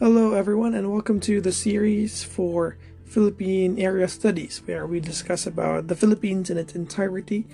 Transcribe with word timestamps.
Hello, 0.00 0.32
everyone, 0.32 0.74
and 0.74 0.90
welcome 0.90 1.20
to 1.20 1.40
the 1.40 1.52
series 1.52 2.24
for 2.24 2.76
Philippine 3.04 3.78
Area 3.78 4.08
Studies, 4.08 4.60
where 4.64 4.88
we 4.88 4.98
discuss 4.98 5.46
about 5.46 5.86
the 5.86 5.94
Philippines 5.94 6.50
in 6.50 6.58
its 6.58 6.74
entirety, 6.74 7.46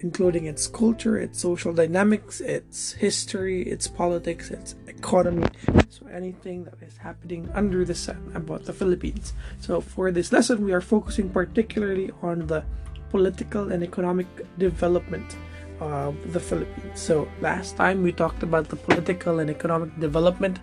including 0.00 0.44
its 0.44 0.66
culture, 0.66 1.16
its 1.16 1.40
social 1.40 1.72
dynamics, 1.72 2.42
its 2.42 2.92
history, 2.92 3.62
its 3.62 3.88
politics, 3.88 4.50
its 4.50 4.74
economy, 4.88 5.46
so 5.88 6.06
anything 6.08 6.64
that 6.64 6.74
is 6.82 6.98
happening 6.98 7.48
under 7.54 7.82
the 7.82 7.94
sun 7.94 8.30
about 8.34 8.66
the 8.66 8.74
Philippines. 8.74 9.32
So, 9.60 9.80
for 9.80 10.12
this 10.12 10.32
lesson, 10.32 10.62
we 10.62 10.74
are 10.74 10.82
focusing 10.82 11.30
particularly 11.30 12.10
on 12.20 12.46
the 12.46 12.62
political 13.08 13.72
and 13.72 13.82
economic 13.82 14.26
development 14.58 15.34
of 15.80 16.14
the 16.34 16.40
Philippines. 16.40 17.00
So, 17.00 17.26
last 17.40 17.78
time 17.78 18.02
we 18.02 18.12
talked 18.12 18.42
about 18.42 18.68
the 18.68 18.76
political 18.76 19.38
and 19.38 19.48
economic 19.48 19.98
development 19.98 20.60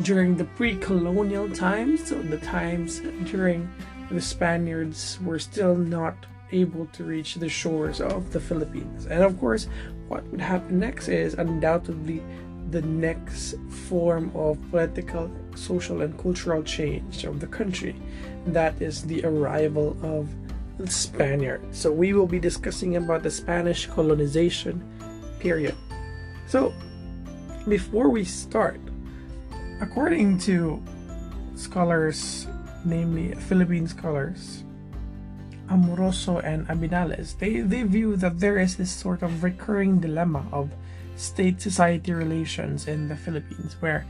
during 0.00 0.36
the 0.36 0.44
pre-colonial 0.44 1.48
times, 1.50 2.08
so 2.08 2.20
the 2.20 2.38
times 2.38 3.00
during 3.24 3.68
the 4.10 4.20
Spaniards 4.20 5.18
were 5.24 5.38
still 5.38 5.74
not 5.74 6.14
able 6.52 6.86
to 6.86 7.04
reach 7.04 7.34
the 7.36 7.48
shores 7.48 8.00
of 8.00 8.32
the 8.32 8.40
Philippines. 8.40 9.06
And 9.06 9.22
of 9.22 9.38
course, 9.40 9.68
what 10.08 10.26
would 10.28 10.40
happen 10.40 10.78
next 10.78 11.08
is 11.08 11.34
undoubtedly 11.34 12.22
the 12.70 12.82
next 12.82 13.54
form 13.88 14.30
of 14.34 14.58
political, 14.70 15.30
social, 15.54 16.02
and 16.02 16.18
cultural 16.18 16.62
change 16.62 17.24
of 17.24 17.40
the 17.40 17.46
country. 17.46 17.96
That 18.46 18.80
is 18.80 19.02
the 19.02 19.24
arrival 19.24 19.96
of 20.02 20.28
the 20.78 20.90
Spaniards. 20.90 21.78
So 21.78 21.90
we 21.90 22.12
will 22.12 22.26
be 22.26 22.38
discussing 22.38 22.96
about 22.96 23.22
the 23.22 23.30
Spanish 23.30 23.86
colonization 23.86 24.84
period. 25.40 25.74
So 26.46 26.72
before 27.66 28.08
we 28.08 28.24
start, 28.24 28.80
According 29.80 30.38
to 30.48 30.82
scholars, 31.54 32.46
namely 32.84 33.34
Philippine 33.34 33.86
scholars, 33.86 34.64
Amoroso 35.68 36.38
and 36.38 36.66
Abinales, 36.68 37.38
they, 37.38 37.60
they 37.60 37.82
view 37.82 38.16
that 38.16 38.40
there 38.40 38.58
is 38.58 38.76
this 38.76 38.90
sort 38.90 39.22
of 39.22 39.42
recurring 39.42 40.00
dilemma 40.00 40.46
of 40.50 40.70
state 41.16 41.60
society 41.60 42.12
relations 42.12 42.88
in 42.88 43.08
the 43.08 43.16
Philippines 43.16 43.76
where 43.80 44.06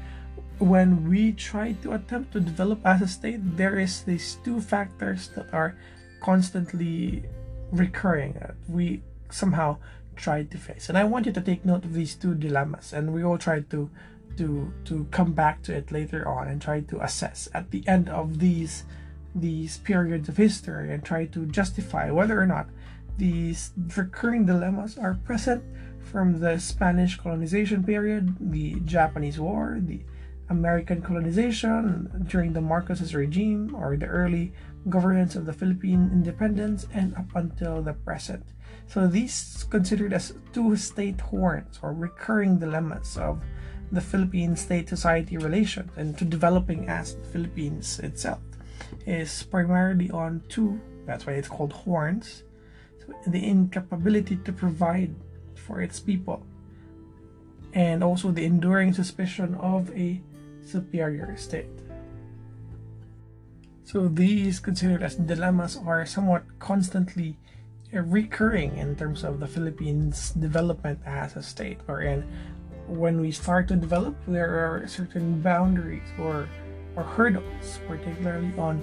when 0.58 1.08
we 1.08 1.32
try 1.32 1.72
to 1.82 1.92
attempt 1.92 2.32
to 2.32 2.40
develop 2.40 2.80
as 2.86 3.02
a 3.02 3.08
state, 3.08 3.40
there 3.56 3.78
is 3.78 4.02
these 4.02 4.38
two 4.44 4.60
factors 4.60 5.28
that 5.34 5.52
are 5.52 5.76
constantly 6.20 7.24
recurring 7.72 8.34
that 8.34 8.54
we 8.68 9.02
somehow 9.30 9.76
try 10.14 10.44
to 10.44 10.58
face. 10.58 10.88
And 10.88 10.96
I 10.96 11.04
want 11.04 11.26
you 11.26 11.32
to 11.32 11.40
take 11.40 11.64
note 11.64 11.84
of 11.84 11.92
these 11.92 12.14
two 12.14 12.34
dilemmas 12.34 12.92
and 12.92 13.12
we 13.12 13.24
all 13.24 13.36
try 13.36 13.60
to 13.60 13.90
to 14.36 14.72
to 14.84 15.04
come 15.10 15.32
back 15.32 15.62
to 15.62 15.74
it 15.74 15.90
later 15.92 16.28
on 16.28 16.48
and 16.48 16.60
try 16.60 16.80
to 16.80 17.02
assess 17.02 17.48
at 17.54 17.70
the 17.70 17.86
end 17.88 18.08
of 18.08 18.38
these 18.38 18.84
these 19.34 19.78
periods 19.78 20.28
of 20.28 20.36
history 20.36 20.92
and 20.92 21.04
try 21.04 21.26
to 21.26 21.46
justify 21.46 22.10
whether 22.10 22.40
or 22.40 22.46
not 22.46 22.68
these 23.18 23.72
recurring 23.96 24.46
dilemmas 24.46 24.98
are 24.98 25.14
present 25.24 25.62
from 26.00 26.40
the 26.40 26.58
Spanish 26.58 27.16
colonization 27.16 27.82
period, 27.82 28.36
the 28.40 28.78
Japanese 28.84 29.40
War, 29.40 29.78
the 29.80 30.00
American 30.48 31.02
colonization 31.02 32.24
during 32.28 32.52
the 32.52 32.60
Marcos's 32.60 33.14
regime, 33.14 33.74
or 33.74 33.96
the 33.96 34.06
early 34.06 34.52
governance 34.88 35.34
of 35.34 35.46
the 35.46 35.52
Philippine 35.52 36.08
independence, 36.12 36.86
and 36.94 37.14
up 37.16 37.34
until 37.34 37.82
the 37.82 37.92
present. 37.92 38.44
So 38.86 39.08
these 39.08 39.66
considered 39.68 40.12
as 40.12 40.34
two 40.52 40.76
state 40.76 41.20
horns 41.20 41.80
or 41.82 41.92
recurring 41.92 42.58
dilemmas 42.58 43.16
of 43.16 43.42
the 43.92 44.00
Philippine 44.00 44.56
state 44.56 44.88
society 44.88 45.36
relations 45.36 45.90
and 45.96 46.16
to 46.18 46.24
developing 46.24 46.88
as 46.88 47.14
the 47.14 47.24
Philippines 47.24 48.00
itself 48.00 48.40
is 49.06 49.44
primarily 49.44 50.10
on 50.10 50.42
two, 50.48 50.80
that's 51.06 51.26
why 51.26 51.34
it's 51.34 51.48
called 51.48 51.72
horns, 51.72 52.42
so 52.98 53.14
the 53.26 53.46
incapability 53.46 54.36
to 54.36 54.52
provide 54.52 55.14
for 55.54 55.80
its 55.80 56.00
people 56.00 56.44
and 57.72 58.02
also 58.02 58.30
the 58.30 58.44
enduring 58.44 58.92
suspicion 58.92 59.54
of 59.56 59.90
a 59.96 60.20
superior 60.64 61.36
state. 61.36 61.70
So 63.84 64.08
these 64.08 64.58
considered 64.58 65.02
as 65.02 65.14
dilemmas 65.14 65.78
are 65.86 66.04
somewhat 66.06 66.42
constantly 66.58 67.38
recurring 67.92 68.76
in 68.76 68.96
terms 68.96 69.22
of 69.22 69.38
the 69.38 69.46
Philippines' 69.46 70.32
development 70.32 70.98
as 71.06 71.36
a 71.36 71.42
state, 71.42 71.78
wherein 71.86 72.26
when 72.88 73.20
we 73.20 73.30
start 73.30 73.68
to 73.68 73.76
develop, 73.76 74.16
there 74.26 74.50
are 74.50 74.86
certain 74.86 75.40
boundaries 75.40 76.08
or 76.18 76.48
or 76.96 77.02
hurdles, 77.02 77.78
particularly 77.86 78.52
on 78.56 78.82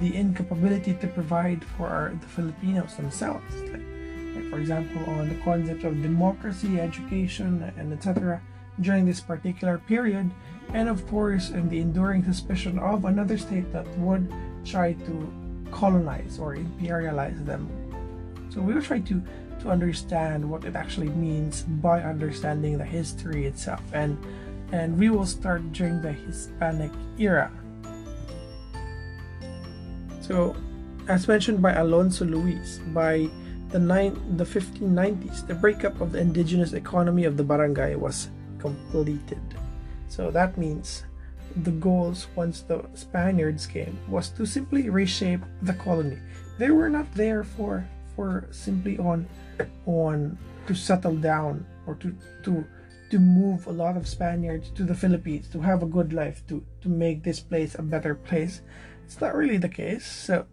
the 0.00 0.14
incapability 0.14 0.94
to 0.94 1.06
provide 1.08 1.64
for 1.76 1.88
our, 1.88 2.10
the 2.10 2.26
Filipinos 2.26 2.94
themselves. 2.94 3.52
Like, 3.72 4.48
for 4.50 4.60
example, 4.60 5.02
on 5.10 5.28
the 5.28 5.34
concept 5.42 5.82
of 5.82 6.00
democracy, 6.00 6.80
education, 6.80 7.72
and 7.76 7.92
etc. 7.92 8.40
during 8.80 9.06
this 9.06 9.20
particular 9.20 9.78
period, 9.78 10.30
and 10.72 10.88
of 10.88 11.06
course, 11.08 11.50
in 11.50 11.68
the 11.68 11.80
enduring 11.80 12.22
suspicion 12.24 12.78
of 12.78 13.06
another 13.06 13.36
state 13.36 13.72
that 13.72 13.88
would 13.98 14.32
try 14.64 14.92
to 14.92 15.32
colonize 15.72 16.38
or 16.38 16.54
imperialize 16.54 17.44
them. 17.44 17.68
So 18.50 18.60
we 18.60 18.74
will 18.74 18.82
try 18.82 19.00
to 19.00 19.22
to 19.60 19.70
understand 19.70 20.48
what 20.48 20.64
it 20.64 20.76
actually 20.76 21.08
means 21.10 21.62
by 21.62 22.02
understanding 22.02 22.78
the 22.78 22.84
history 22.84 23.46
itself 23.46 23.82
and 23.92 24.16
and 24.72 24.98
we 24.98 25.08
will 25.08 25.24
start 25.24 25.72
during 25.72 26.02
the 26.02 26.12
Hispanic 26.12 26.92
era. 27.18 27.50
So, 30.20 30.54
as 31.08 31.26
mentioned 31.26 31.62
by 31.62 31.72
Alonso 31.72 32.26
Luis, 32.26 32.80
by 32.92 33.30
the 33.70 33.78
nine, 33.78 34.12
the 34.36 34.44
1590s, 34.44 35.46
the 35.46 35.54
breakup 35.54 36.00
of 36.00 36.12
the 36.12 36.20
indigenous 36.20 36.74
economy 36.74 37.24
of 37.24 37.38
the 37.38 37.44
barangay 37.44 37.94
was 37.96 38.28
completed. 38.58 39.40
So 40.08 40.30
that 40.30 40.58
means 40.58 41.04
the 41.64 41.70
goals 41.70 42.26
once 42.36 42.60
the 42.60 42.84
Spaniards 42.94 43.66
came 43.66 43.98
was 44.08 44.28
to 44.30 44.44
simply 44.46 44.90
reshape 44.90 45.40
the 45.62 45.72
colony. 45.74 46.18
They 46.58 46.70
were 46.70 46.90
not 46.90 47.12
there 47.14 47.44
for 47.44 47.86
for 48.14 48.48
simply 48.50 48.98
on 48.98 49.26
on 49.86 50.38
to 50.66 50.74
settle 50.74 51.16
down 51.16 51.66
or 51.86 51.94
to 51.96 52.14
to 52.44 52.64
to 53.10 53.18
move 53.18 53.66
a 53.66 53.72
lot 53.72 53.96
of 53.96 54.06
Spaniards 54.06 54.70
to 54.70 54.84
the 54.84 54.94
Philippines 54.94 55.48
to 55.48 55.60
have 55.60 55.82
a 55.82 55.86
good 55.86 56.12
life 56.12 56.46
to 56.48 56.64
to 56.80 56.88
make 56.88 57.22
this 57.22 57.40
place 57.40 57.74
a 57.74 57.82
better 57.82 58.14
place. 58.14 58.60
It's 59.04 59.20
not 59.20 59.34
really 59.34 59.56
the 59.56 59.68
case. 59.68 60.06
So 60.06 60.46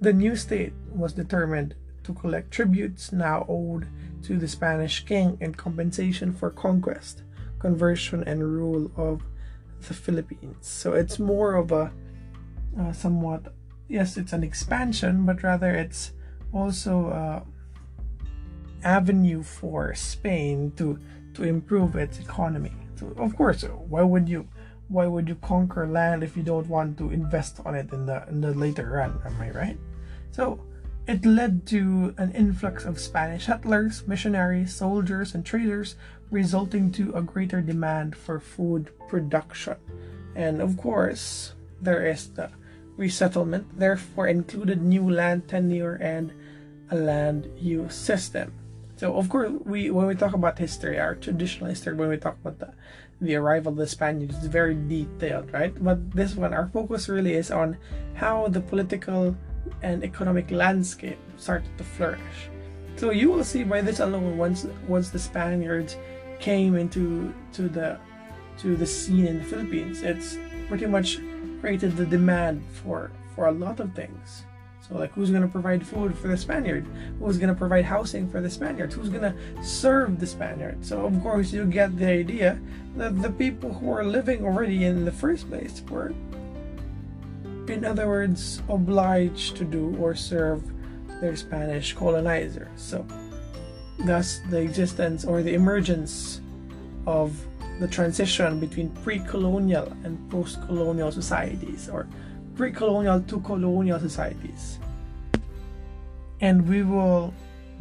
the 0.00 0.12
new 0.12 0.34
state 0.34 0.72
was 0.92 1.12
determined 1.12 1.74
to 2.02 2.12
collect 2.12 2.50
tributes 2.50 3.12
now 3.12 3.46
owed 3.48 3.86
to 4.24 4.36
the 4.36 4.48
Spanish 4.48 5.04
king 5.04 5.38
in 5.40 5.54
compensation 5.54 6.32
for 6.32 6.50
conquest, 6.50 7.22
conversion, 7.60 8.24
and 8.24 8.42
rule 8.42 8.90
of 8.96 9.22
the 9.86 9.94
Philippines. 9.94 10.66
So 10.66 10.94
it's 10.94 11.20
more 11.20 11.54
of 11.54 11.70
a 11.70 11.92
uh, 12.78 12.92
somewhat 12.92 13.52
yes, 13.92 14.16
it's 14.16 14.32
an 14.32 14.42
expansion, 14.42 15.26
but 15.26 15.42
rather 15.42 15.70
it's 15.70 16.12
also 16.52 17.10
uh, 17.10 17.42
avenue 18.84 19.42
for 19.42 19.94
Spain 19.94 20.72
to 20.76 20.98
to 21.34 21.44
improve 21.44 21.96
its 21.96 22.18
economy. 22.18 22.72
So 22.96 23.14
of 23.16 23.36
course, 23.36 23.62
why 23.62 24.02
would 24.02 24.28
you 24.28 24.48
why 24.88 25.06
would 25.06 25.28
you 25.28 25.36
conquer 25.36 25.86
land 25.86 26.22
if 26.22 26.36
you 26.36 26.42
don't 26.42 26.68
want 26.68 26.98
to 26.98 27.10
invest 27.10 27.60
on 27.64 27.74
it 27.74 27.92
in 27.92 28.06
the 28.06 28.26
in 28.28 28.40
the 28.40 28.54
later 28.54 28.90
run? 28.90 29.20
Am 29.24 29.40
I 29.40 29.50
right? 29.50 29.78
So 30.30 30.60
it 31.06 31.26
led 31.26 31.66
to 31.66 32.14
an 32.18 32.30
influx 32.32 32.84
of 32.84 33.00
Spanish 33.00 33.46
settlers, 33.46 34.06
missionaries, 34.06 34.74
soldiers, 34.74 35.34
and 35.34 35.44
traders, 35.44 35.96
resulting 36.30 36.92
to 36.92 37.12
a 37.14 37.22
greater 37.22 37.60
demand 37.60 38.14
for 38.14 38.38
food 38.38 38.90
production. 39.08 39.76
And 40.36 40.62
of 40.62 40.76
course, 40.76 41.54
there 41.80 42.06
is 42.06 42.28
the 42.28 42.50
resettlement, 42.96 43.66
therefore 43.78 44.28
included 44.28 44.80
new 44.80 45.10
land 45.10 45.48
tenure 45.48 45.96
and 45.96 46.32
a 46.90 46.96
land 46.96 47.50
use 47.58 47.94
system. 47.94 48.52
So 49.02 49.16
of 49.16 49.28
course, 49.28 49.50
we 49.64 49.90
when 49.90 50.06
we 50.06 50.14
talk 50.14 50.32
about 50.32 50.60
history, 50.60 50.96
our 51.00 51.16
traditional 51.16 51.68
history, 51.68 51.92
when 51.92 52.08
we 52.08 52.18
talk 52.18 52.38
about 52.38 52.60
the 52.60 52.70
the 53.20 53.34
arrival 53.34 53.72
of 53.72 53.78
the 53.78 53.88
Spaniards, 53.88 54.38
is 54.38 54.46
very 54.46 54.76
detailed, 54.78 55.52
right? 55.52 55.74
But 55.74 56.14
this 56.14 56.36
one, 56.36 56.54
our 56.54 56.70
focus 56.70 57.08
really 57.08 57.34
is 57.34 57.50
on 57.50 57.78
how 58.14 58.46
the 58.46 58.60
political 58.60 59.34
and 59.82 60.04
economic 60.04 60.52
landscape 60.52 61.18
started 61.36 61.76
to 61.78 61.82
flourish. 61.82 62.46
So 62.94 63.10
you 63.10 63.28
will 63.28 63.42
see 63.42 63.64
by 63.64 63.80
this 63.80 63.98
alone, 63.98 64.38
once 64.38 64.70
once 64.86 65.10
the 65.10 65.18
Spaniards 65.18 65.98
came 66.38 66.78
into 66.78 67.34
to 67.58 67.66
the 67.66 67.98
to 68.62 68.76
the 68.76 68.86
scene 68.86 69.26
in 69.26 69.42
the 69.42 69.46
Philippines, 69.50 70.06
it's 70.06 70.38
pretty 70.68 70.86
much 70.86 71.18
created 71.58 71.96
the 71.96 72.06
demand 72.06 72.62
for 72.70 73.10
for 73.34 73.50
a 73.50 73.52
lot 73.52 73.80
of 73.80 73.98
things. 73.98 74.46
Like, 74.92 75.12
who's 75.12 75.30
going 75.30 75.42
to 75.42 75.48
provide 75.48 75.86
food 75.86 76.16
for 76.16 76.28
the 76.28 76.36
Spaniard? 76.36 76.86
Who's 77.18 77.38
going 77.38 77.48
to 77.48 77.54
provide 77.54 77.84
housing 77.84 78.28
for 78.30 78.40
the 78.40 78.50
Spaniards? 78.50 78.94
Who's 78.94 79.08
going 79.08 79.22
to 79.22 79.34
serve 79.64 80.20
the 80.20 80.26
Spaniards? 80.26 80.88
So, 80.88 81.06
of 81.06 81.20
course, 81.22 81.52
you 81.52 81.64
get 81.64 81.96
the 81.96 82.08
idea 82.08 82.60
that 82.96 83.20
the 83.22 83.30
people 83.30 83.72
who 83.72 83.90
are 83.90 84.04
living 84.04 84.44
already 84.44 84.84
in 84.84 85.04
the 85.04 85.12
first 85.12 85.48
place 85.48 85.82
were, 85.88 86.12
in 87.68 87.84
other 87.84 88.06
words, 88.06 88.62
obliged 88.68 89.56
to 89.56 89.64
do 89.64 89.96
or 89.98 90.14
serve 90.14 90.62
their 91.20 91.36
Spanish 91.36 91.94
colonizers. 91.94 92.68
So, 92.76 93.06
thus, 93.98 94.40
the 94.50 94.60
existence 94.60 95.24
or 95.24 95.42
the 95.42 95.54
emergence 95.54 96.40
of 97.06 97.32
the 97.80 97.88
transition 97.88 98.60
between 98.60 98.90
pre 99.02 99.18
colonial 99.20 99.86
and 100.04 100.18
post 100.30 100.60
colonial 100.66 101.10
societies 101.10 101.88
or 101.88 102.06
pre 102.56 102.72
colonial 102.72 103.20
to 103.20 103.40
colonial 103.40 103.98
societies. 103.98 104.78
And 106.40 106.68
we 106.68 106.82
will 106.82 107.32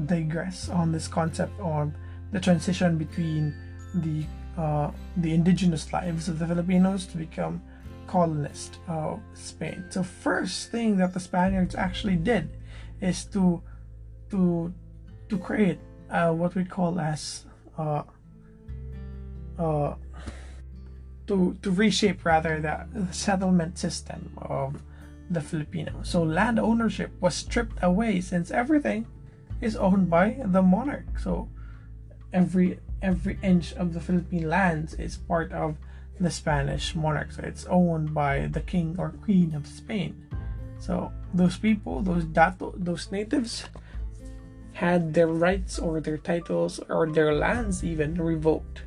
digress 0.06 0.69
on 0.69 0.91
this 0.91 1.07
concept 1.07 1.59
of 1.59 1.91
the 2.31 2.39
transition 2.39 2.97
between 2.97 3.53
the 3.95 4.25
uh, 4.57 4.91
the 5.18 5.33
indigenous 5.33 5.91
lives 5.94 6.27
of 6.27 6.39
the 6.39 6.47
Filipinos 6.47 7.06
to 7.07 7.18
become 7.18 7.62
colonists 8.07 8.77
of 8.88 9.19
Spain. 9.33 9.85
So 9.89 10.03
first 10.03 10.71
thing 10.71 10.97
that 10.97 11.13
the 11.13 11.19
Spaniards 11.19 11.75
actually 11.75 12.18
did 12.18 12.50
is 13.00 13.25
to 13.31 13.62
to 14.29 14.73
to 15.29 15.38
create 15.38 15.79
uh, 16.09 16.31
what 16.31 16.56
we 16.56 16.65
call 16.65 17.00
as 17.00 17.45
uh, 17.77 18.03
uh, 19.57 19.95
to 21.31 21.56
to 21.63 21.72
reshape 21.72 22.25
rather 22.25 22.60
the, 22.60 23.07
settlement 23.16 23.80
system 23.80 24.36
of 24.44 24.83
the 25.31 25.39
Filipino. 25.39 26.04
So 26.04 26.22
land 26.22 26.60
ownership 26.60 27.16
was 27.24 27.33
stripped 27.36 27.80
away 27.81 28.19
since 28.19 28.51
everything 28.51 29.07
is 29.62 29.80
owned 29.80 30.10
by 30.10 30.44
the 30.44 30.62
monarch. 30.62 31.07
So 31.18 31.48
every 32.33 32.80
every 33.01 33.39
inch 33.42 33.72
of 33.80 33.94
the 33.95 34.04
Philippine 34.04 34.50
lands 34.50 34.94
is 34.95 35.16
part 35.16 35.56
of 35.56 35.80
the 36.19 36.30
Spanish 36.30 36.94
monarch. 36.95 37.31
So 37.31 37.48
it's 37.48 37.66
owned 37.72 38.13
by 38.13 38.51
the 38.51 38.60
king 38.60 39.00
or 39.00 39.16
queen 39.24 39.56
of 39.56 39.66
Spain. 39.66 40.19
So 40.83 41.16
those 41.33 41.56
people, 41.56 42.01
those 42.04 42.25
dato, 42.25 42.75
those 42.75 43.07
natives 43.10 43.72
had 44.74 45.13
their 45.13 45.31
rights 45.31 45.80
or 45.80 46.01
their 46.01 46.18
titles 46.18 46.83
or 46.89 47.07
their 47.07 47.33
lands 47.33 47.83
even 47.83 48.19
revoked. 48.19 48.83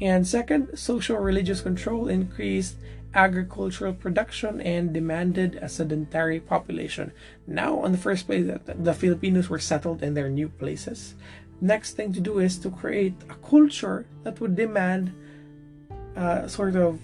And 0.00 0.26
second, 0.26 0.76
social 0.76 1.16
religious 1.16 1.60
control 1.60 2.08
increased 2.08 2.76
agricultural 3.14 3.92
production 3.92 4.60
and 4.60 4.92
demanded 4.92 5.56
a 5.56 5.68
sedentary 5.68 6.40
population. 6.40 7.12
Now, 7.46 7.84
in 7.84 7.92
the 7.92 7.98
first 7.98 8.26
place, 8.26 8.50
the 8.66 8.94
Filipinos 8.94 9.48
were 9.48 9.58
settled 9.58 10.02
in 10.02 10.14
their 10.14 10.28
new 10.28 10.48
places. 10.48 11.14
Next 11.60 11.94
thing 11.94 12.12
to 12.14 12.20
do 12.20 12.38
is 12.38 12.58
to 12.58 12.70
create 12.70 13.14
a 13.28 13.34
culture 13.34 14.06
that 14.24 14.40
would 14.40 14.56
demand 14.56 15.12
uh, 16.16 16.48
sort 16.48 16.76
of 16.76 17.00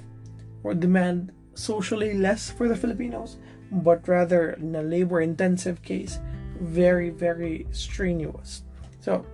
or 0.65 0.75
demand 0.75 1.33
socially 1.55 2.15
less 2.15 2.51
for 2.51 2.69
the 2.69 2.77
Filipinos, 2.77 3.37
but 3.71 4.07
rather 4.09 4.53
in 4.53 4.75
a 4.75 4.83
labor 4.83 5.21
intensive 5.21 5.83
case, 5.83 6.19
very, 6.61 7.11
very 7.11 7.67
strenuous. 7.71 8.63
So 9.01 9.25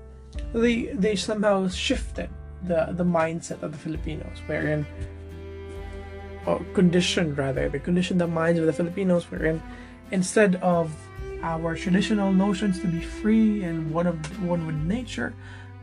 they 0.52 0.86
they 0.92 1.16
somehow 1.16 1.68
shifted 1.68 2.28
the, 2.66 2.88
the 2.93 3.05
mindset 3.05 3.62
of 3.62 3.72
the 3.72 3.78
Filipinos, 3.78 4.38
wherein 4.46 4.87
or 6.46 6.61
conditioned 6.75 7.38
rather, 7.38 7.69
they 7.69 7.78
conditioned 7.78 8.20
the 8.20 8.26
minds 8.26 8.61
of 8.61 8.66
the 8.66 8.72
Filipinos 8.72 9.25
wherein 9.31 9.62
instead 10.11 10.56
of 10.56 10.94
our 11.43 11.75
traditional 11.76 12.32
notions 12.32 12.81
to 12.81 12.87
be 12.87 13.00
free 13.00 13.64
and 13.64 13.93
one 13.93 14.06
of 14.06 14.16
one 14.43 14.66
with 14.66 14.76
nature, 14.76 15.34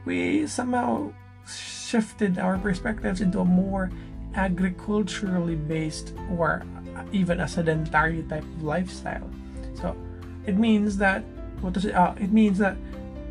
we 0.06 0.48
somehow 0.48 1.12
shifted 1.48 2.40
our 2.40 2.58
perspectives 2.58 3.22
into 3.22 3.40
a 3.40 3.46
more 3.46 3.92
agriculturally 4.36 5.56
based 5.56 6.14
or 6.38 6.64
even 7.12 7.42
a 7.42 7.48
sedentary 7.48 8.24
type 8.24 8.44
of 8.44 8.64
lifestyle. 8.64 9.30
So 9.76 9.96
it 10.46 10.58
means 10.58 10.98
that 10.98 11.24
what 11.62 11.74
does 11.74 11.86
it? 11.86 11.94
Uh, 11.94 12.14
it 12.20 12.32
means 12.32 12.58
that 12.58 12.76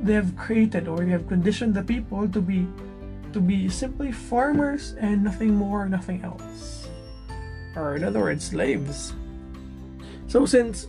they 0.03 0.15
have 0.15 0.37
created 0.37 0.89
or 0.89 0.99
they 0.99 1.11
have 1.11 1.27
conditioned 1.27 1.75
the 1.75 1.83
people 1.83 2.29
to 2.29 2.41
be 2.41 2.67
to 3.33 3.41
be 3.41 3.69
simply 3.69 4.13
farmers 4.13 4.95
and 4.99 5.23
nothing 5.23 5.55
more, 5.55 5.89
nothing 5.89 6.23
else. 6.23 6.89
Or 7.77 7.97
in 7.97 8.05
other 8.05 8.21
words, 8.21 8.45
slaves. 8.45 9.15
So 10.27 10.47
since 10.47 10.87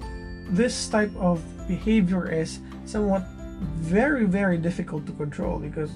this 0.49 0.87
type 0.89 1.15
of 1.17 1.41
behavior 1.67 2.29
is 2.29 2.59
somewhat 2.85 3.23
very, 3.77 4.25
very 4.25 4.57
difficult 4.57 5.05
to 5.05 5.11
control 5.13 5.59
because 5.59 5.91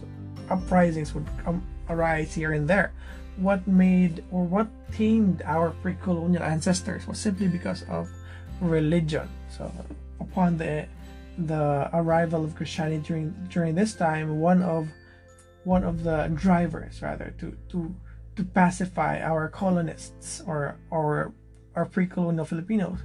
uprisings 0.49 1.13
would 1.13 1.25
come, 1.43 1.65
arise 1.89 2.33
here 2.33 2.53
and 2.53 2.67
there. 2.67 2.93
What 3.37 3.67
made 3.67 4.23
or 4.31 4.43
what 4.45 4.67
tamed 4.93 5.41
our 5.45 5.71
pre-colonial 5.81 6.43
ancestors 6.43 7.07
was 7.07 7.19
simply 7.19 7.47
because 7.47 7.83
of 7.89 8.09
religion. 8.61 9.27
So 9.49 9.71
upon 10.19 10.57
the 10.57 10.87
the 11.37 11.89
arrival 11.91 12.45
of 12.45 12.55
Christianity 12.55 13.03
during 13.05 13.35
during 13.49 13.75
this 13.75 13.93
time, 13.93 14.39
one 14.39 14.63
of 14.63 14.87
one 15.65 15.83
of 15.83 16.03
the 16.03 16.31
drivers 16.33 17.01
rather 17.01 17.33
to 17.39 17.57
to 17.69 17.93
to 18.35 18.43
pacify 18.43 19.19
our 19.21 19.49
colonists 19.49 20.41
or 20.47 20.77
or 20.89 21.33
our 21.75 21.85
pre-colonial 21.85 22.45
Filipinos 22.45 22.99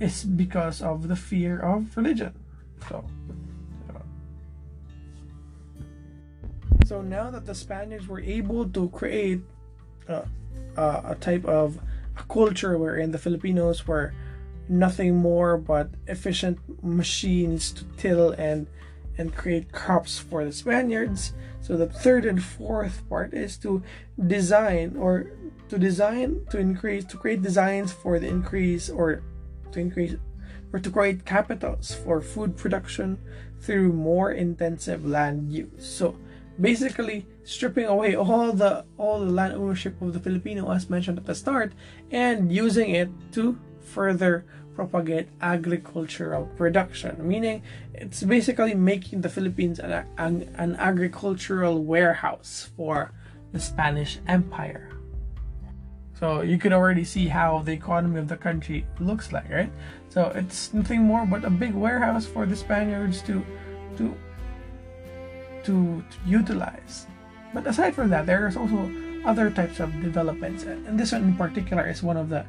is 0.00 0.24
because 0.24 0.80
of 0.80 1.08
the 1.08 1.16
fear 1.16 1.60
of 1.60 1.96
religion. 1.96 2.32
So 2.88 3.04
so 6.84 7.00
now 7.00 7.30
that 7.30 7.46
the 7.46 7.54
Spaniards 7.54 8.06
were 8.06 8.20
able 8.20 8.68
to 8.68 8.88
create 8.90 9.40
uh, 10.08 10.22
uh, 10.76 11.00
a 11.04 11.14
type 11.14 11.44
of 11.46 11.78
a 12.16 12.22
culture 12.24 12.76
wherein 12.76 13.10
the 13.10 13.18
Filipinos 13.18 13.86
were 13.86 14.12
nothing 14.68 15.16
more 15.16 15.56
but 15.56 15.88
efficient 16.06 16.58
machines 16.82 17.72
to 17.72 17.84
till 17.96 18.30
and 18.32 18.66
and 19.16 19.34
create 19.34 19.72
crops 19.72 20.18
for 20.18 20.44
the 20.44 20.52
Spaniards. 20.52 21.32
So 21.64 21.78
the 21.78 21.88
third 21.88 22.26
and 22.26 22.44
fourth 22.44 23.08
part 23.08 23.32
is 23.32 23.56
to 23.64 23.82
design 24.20 25.00
or 25.00 25.32
to 25.70 25.78
design 25.78 26.44
to 26.50 26.58
increase 26.58 27.06
to 27.06 27.16
create 27.16 27.40
designs 27.40 27.90
for 27.90 28.18
the 28.18 28.28
increase 28.28 28.90
or 28.90 29.22
to 29.72 29.80
increase 29.80 30.14
or 30.74 30.78
to 30.78 30.90
create 30.90 31.24
capitals 31.24 31.94
for 31.94 32.20
food 32.20 32.54
production 32.54 33.16
through 33.62 33.94
more 33.94 34.32
intensive 34.32 35.06
land 35.06 35.50
use. 35.50 35.88
So 35.88 36.20
basically 36.60 37.24
stripping 37.44 37.86
away 37.86 38.14
all 38.14 38.52
the 38.52 38.84
all 38.98 39.24
the 39.24 39.32
land 39.32 39.54
ownership 39.54 39.96
of 40.02 40.12
the 40.12 40.20
Filipino 40.20 40.70
as 40.70 40.90
mentioned 40.90 41.16
at 41.16 41.24
the 41.24 41.34
start 41.34 41.72
and 42.10 42.52
using 42.52 42.90
it 42.90 43.08
to 43.32 43.56
further 43.80 44.44
propagate 44.74 45.28
agricultural 45.40 46.46
production, 46.56 47.16
meaning 47.26 47.62
it's 47.94 48.22
basically 48.22 48.74
making 48.74 49.20
the 49.20 49.28
Philippines 49.28 49.78
an, 49.78 50.06
an, 50.18 50.54
an 50.56 50.76
agricultural 50.76 51.82
warehouse 51.82 52.70
for 52.76 53.12
the 53.52 53.60
Spanish 53.60 54.18
Empire. 54.26 54.90
So 56.18 56.42
you 56.42 56.58
can 56.58 56.72
already 56.72 57.04
see 57.04 57.28
how 57.28 57.60
the 57.60 57.72
economy 57.72 58.18
of 58.18 58.28
the 58.28 58.36
country 58.36 58.86
looks 59.00 59.32
like, 59.32 59.50
right? 59.50 59.72
So 60.08 60.32
it's 60.34 60.72
nothing 60.72 61.02
more 61.02 61.26
but 61.26 61.44
a 61.44 61.50
big 61.50 61.74
warehouse 61.74 62.24
for 62.24 62.46
the 62.46 62.56
Spaniards 62.56 63.20
to 63.22 63.44
to 63.98 64.14
to, 65.64 66.02
to 66.02 66.16
utilize. 66.26 67.06
But 67.52 67.66
aside 67.66 67.94
from 67.94 68.10
that, 68.10 68.26
there's 68.26 68.56
also 68.56 68.90
other 69.24 69.50
types 69.50 69.80
of 69.80 69.90
developments, 70.02 70.64
and 70.64 70.98
this 70.98 71.12
one 71.12 71.24
in 71.24 71.36
particular 71.36 71.88
is 71.88 72.02
one 72.02 72.16
of 72.16 72.28
the 72.28 72.44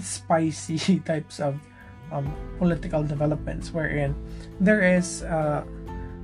spicy 0.00 1.00
types 1.04 1.40
of 1.40 1.58
um, 2.12 2.34
political 2.58 3.02
developments, 3.02 3.72
wherein 3.72 4.14
there 4.60 4.96
is 4.96 5.22
uh, 5.22 5.64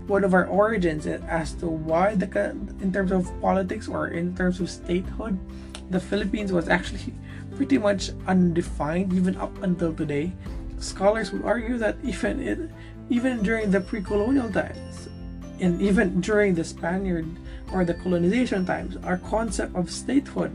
one 0.06 0.22
of 0.22 0.34
our 0.34 0.46
origins 0.46 1.06
as 1.06 1.52
to 1.54 1.66
why 1.66 2.14
the 2.14 2.28
in 2.80 2.92
terms 2.92 3.10
of 3.10 3.28
politics 3.40 3.88
or 3.88 4.08
in 4.08 4.36
terms 4.36 4.60
of 4.60 4.70
statehood, 4.70 5.38
the 5.90 6.00
Philippines 6.00 6.52
was 6.52 6.68
actually 6.68 7.14
pretty 7.56 7.78
much 7.78 8.10
undefined 8.26 9.12
even 9.12 9.36
up 9.36 9.62
until 9.62 9.92
today. 9.92 10.32
Scholars 10.78 11.32
would 11.32 11.42
argue 11.42 11.78
that 11.78 11.96
even 12.04 12.40
it, 12.40 12.70
even 13.08 13.42
during 13.42 13.70
the 13.70 13.80
pre-colonial 13.80 14.50
times, 14.52 15.08
and 15.60 15.80
even 15.80 16.20
during 16.20 16.54
the 16.54 16.64
Spaniard 16.64 17.26
or 17.72 17.84
the 17.84 17.94
colonization 17.94 18.66
times, 18.66 18.96
our 19.02 19.18
concept 19.18 19.74
of 19.74 19.90
statehood 19.90 20.52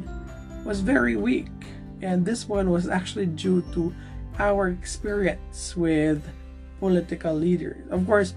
was 0.63 0.81
very 0.81 1.15
weak. 1.15 1.49
And 2.01 2.25
this 2.25 2.47
one 2.47 2.69
was 2.69 2.87
actually 2.87 3.27
due 3.27 3.61
to 3.73 3.93
our 4.39 4.69
experience 4.69 5.75
with 5.75 6.23
political 6.79 7.33
leaders. 7.33 7.77
Of 7.89 8.05
course, 8.05 8.33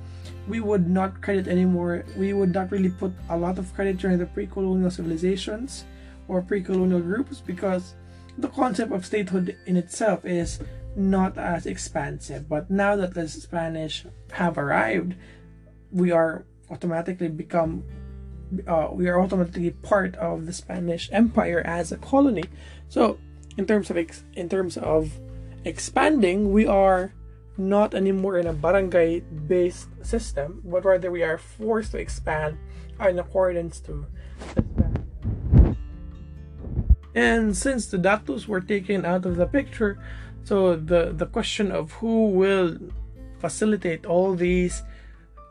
we 0.46 0.60
would 0.60 0.88
not 0.88 1.22
credit 1.22 1.48
anymore, 1.48 2.04
we 2.16 2.32
would 2.32 2.52
not 2.52 2.70
really 2.70 2.90
put 2.90 3.12
a 3.30 3.36
lot 3.36 3.58
of 3.58 3.72
credit 3.74 3.96
during 3.96 4.18
the 4.18 4.26
pre 4.26 4.46
colonial 4.46 4.90
civilizations 4.90 5.84
or 6.28 6.42
pre 6.42 6.62
colonial 6.62 7.00
groups 7.00 7.40
because 7.40 7.94
the 8.38 8.48
concept 8.48 8.92
of 8.92 9.06
statehood 9.06 9.56
in 9.66 9.76
itself 9.76 10.24
is 10.24 10.60
not 10.96 11.38
as 11.38 11.66
expansive. 11.66 12.48
But 12.48 12.70
now 12.70 12.96
that 12.96 13.14
the 13.14 13.28
Spanish 13.28 14.04
have 14.32 14.58
arrived, 14.58 15.14
we 15.90 16.10
are 16.10 16.44
automatically 16.70 17.28
become 17.28 17.84
uh, 18.66 18.88
we 18.92 19.08
are 19.08 19.20
automatically 19.20 19.70
part 19.70 20.14
of 20.16 20.46
the 20.46 20.52
Spanish 20.52 21.08
Empire 21.12 21.62
as 21.64 21.92
a 21.92 21.96
colony. 21.96 22.44
So, 22.88 23.18
in 23.56 23.66
terms 23.66 23.90
of 23.90 23.96
ex- 23.96 24.24
in 24.34 24.48
terms 24.48 24.76
of 24.76 25.10
expanding, 25.64 26.52
we 26.52 26.66
are 26.66 27.12
not 27.56 27.94
anymore 27.94 28.38
in 28.38 28.46
a 28.46 28.52
barangay 28.52 29.20
based 29.20 29.88
system, 30.02 30.60
but 30.64 30.84
rather 30.84 31.10
we 31.10 31.22
are 31.22 31.38
forced 31.38 31.92
to 31.92 31.98
expand 31.98 32.58
in 33.00 33.18
accordance 33.18 33.80
to 33.80 34.06
and 37.14 37.56
since 37.56 37.86
the 37.86 37.96
datos 37.96 38.48
were 38.48 38.60
taken 38.60 39.04
out 39.04 39.24
of 39.24 39.36
the 39.36 39.46
picture, 39.46 39.98
so 40.42 40.74
the, 40.74 41.12
the 41.14 41.26
question 41.26 41.70
of 41.70 41.92
who 41.92 42.26
will 42.30 42.76
facilitate 43.38 44.04
all 44.04 44.34
these 44.34 44.82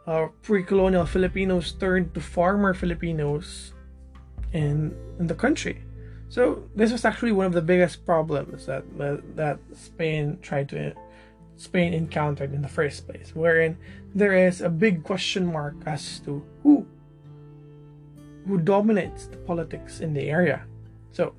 uh, 0.05 0.27
pre-colonial 0.41 1.05
Filipinos 1.05 1.71
turned 1.71 2.13
to 2.13 2.19
farmer 2.19 2.73
Filipinos 2.73 3.73
in 4.51 4.93
in 5.19 5.27
the 5.27 5.35
country. 5.35 5.81
So 6.33 6.63
this 6.73 6.91
was 6.91 7.05
actually 7.05 7.31
one 7.31 7.45
of 7.45 7.53
the 7.53 7.61
biggest 7.61 8.07
problems 8.07 8.65
that 8.65 8.81
that, 9.35 9.59
Spain 9.75 10.39
tried 10.41 10.67
to 10.69 10.95
Spain 11.57 11.93
encountered 11.93 12.55
in 12.55 12.63
the 12.63 12.67
first 12.67 13.05
place, 13.05 13.35
wherein 13.35 13.77
there 14.15 14.33
is 14.33 14.59
a 14.59 14.69
big 14.69 15.03
question 15.03 15.45
mark 15.45 15.75
as 15.85 16.17
to 16.25 16.41
who 16.63 16.87
who 18.47 18.57
dominates 18.57 19.27
the 19.27 19.37
politics 19.37 19.99
in 19.99 20.15
the 20.15 20.25
area. 20.31 20.65
So 21.11 21.35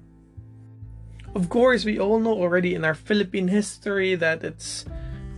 of 1.35 1.49
course, 1.49 1.85
we 1.85 1.99
all 1.99 2.21
know 2.21 2.39
already 2.39 2.77
in 2.77 2.85
our 2.85 2.95
Philippine 2.95 3.49
history 3.49 4.15
that 4.15 4.45
it's 4.45 4.85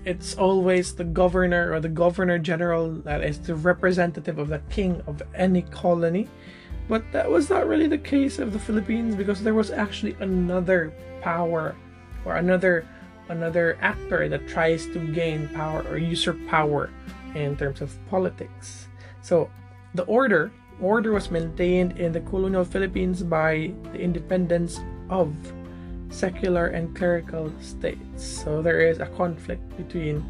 it's 0.04 0.36
always 0.36 0.96
the 0.96 1.08
governor 1.08 1.72
or 1.72 1.80
the 1.80 1.88
governor 1.88 2.38
general 2.38 2.92
that 3.08 3.25
is 3.25 3.40
the 3.40 3.54
representative 3.54 4.36
of 4.36 4.48
the 4.48 4.60
king 4.68 5.00
of 5.06 5.22
any 5.34 5.62
colony. 5.62 6.28
But 6.88 7.02
that 7.12 7.31
was 7.31 7.50
not 7.50 7.66
really 7.66 7.88
the 7.88 7.99
case 7.99 8.38
of 8.38 8.52
the 8.52 8.59
Philippines 8.59 9.14
because 9.16 9.43
there 9.43 9.55
was 9.55 9.71
actually 9.71 10.16
another 10.21 10.93
power 11.21 11.75
or 12.25 12.37
another 12.37 12.87
another 13.28 13.76
actor 13.81 14.28
that 14.28 14.47
tries 14.47 14.87
to 14.87 15.00
gain 15.12 15.49
power 15.49 15.83
or 15.90 15.99
usurp 15.99 16.38
power 16.47 16.90
in 17.35 17.57
terms 17.57 17.81
of 17.81 17.90
politics. 18.09 18.87
So 19.23 19.50
the 19.95 20.05
order 20.05 20.52
order 20.81 21.12
was 21.12 21.31
maintained 21.31 21.99
in 21.99 22.12
the 22.12 22.21
colonial 22.21 22.64
Philippines 22.64 23.23
by 23.23 23.73
the 23.93 23.99
independence 23.99 24.78
of 25.11 25.35
secular 26.11 26.66
and 26.69 26.95
clerical 26.95 27.52
states. 27.61 28.23
So 28.23 28.62
there 28.62 28.81
is 28.81 29.00
a 29.00 29.07
conflict 29.07 29.76
between 29.76 30.25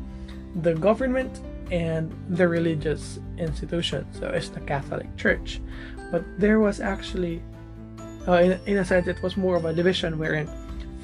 the 0.62 0.74
government 0.74 1.40
and 1.70 2.14
the 2.28 2.46
religious 2.48 3.18
institution. 3.38 4.06
So 4.12 4.28
it's 4.28 4.48
the 4.48 4.60
Catholic 4.60 5.14
Church. 5.16 5.60
But 6.10 6.24
there 6.38 6.60
was 6.60 6.80
actually, 6.80 7.42
uh, 8.28 8.34
in, 8.34 8.60
in 8.66 8.76
a 8.78 8.84
sense, 8.84 9.06
it 9.06 9.22
was 9.22 9.36
more 9.36 9.56
of 9.56 9.64
a 9.64 9.72
division 9.72 10.18
wherein 10.18 10.48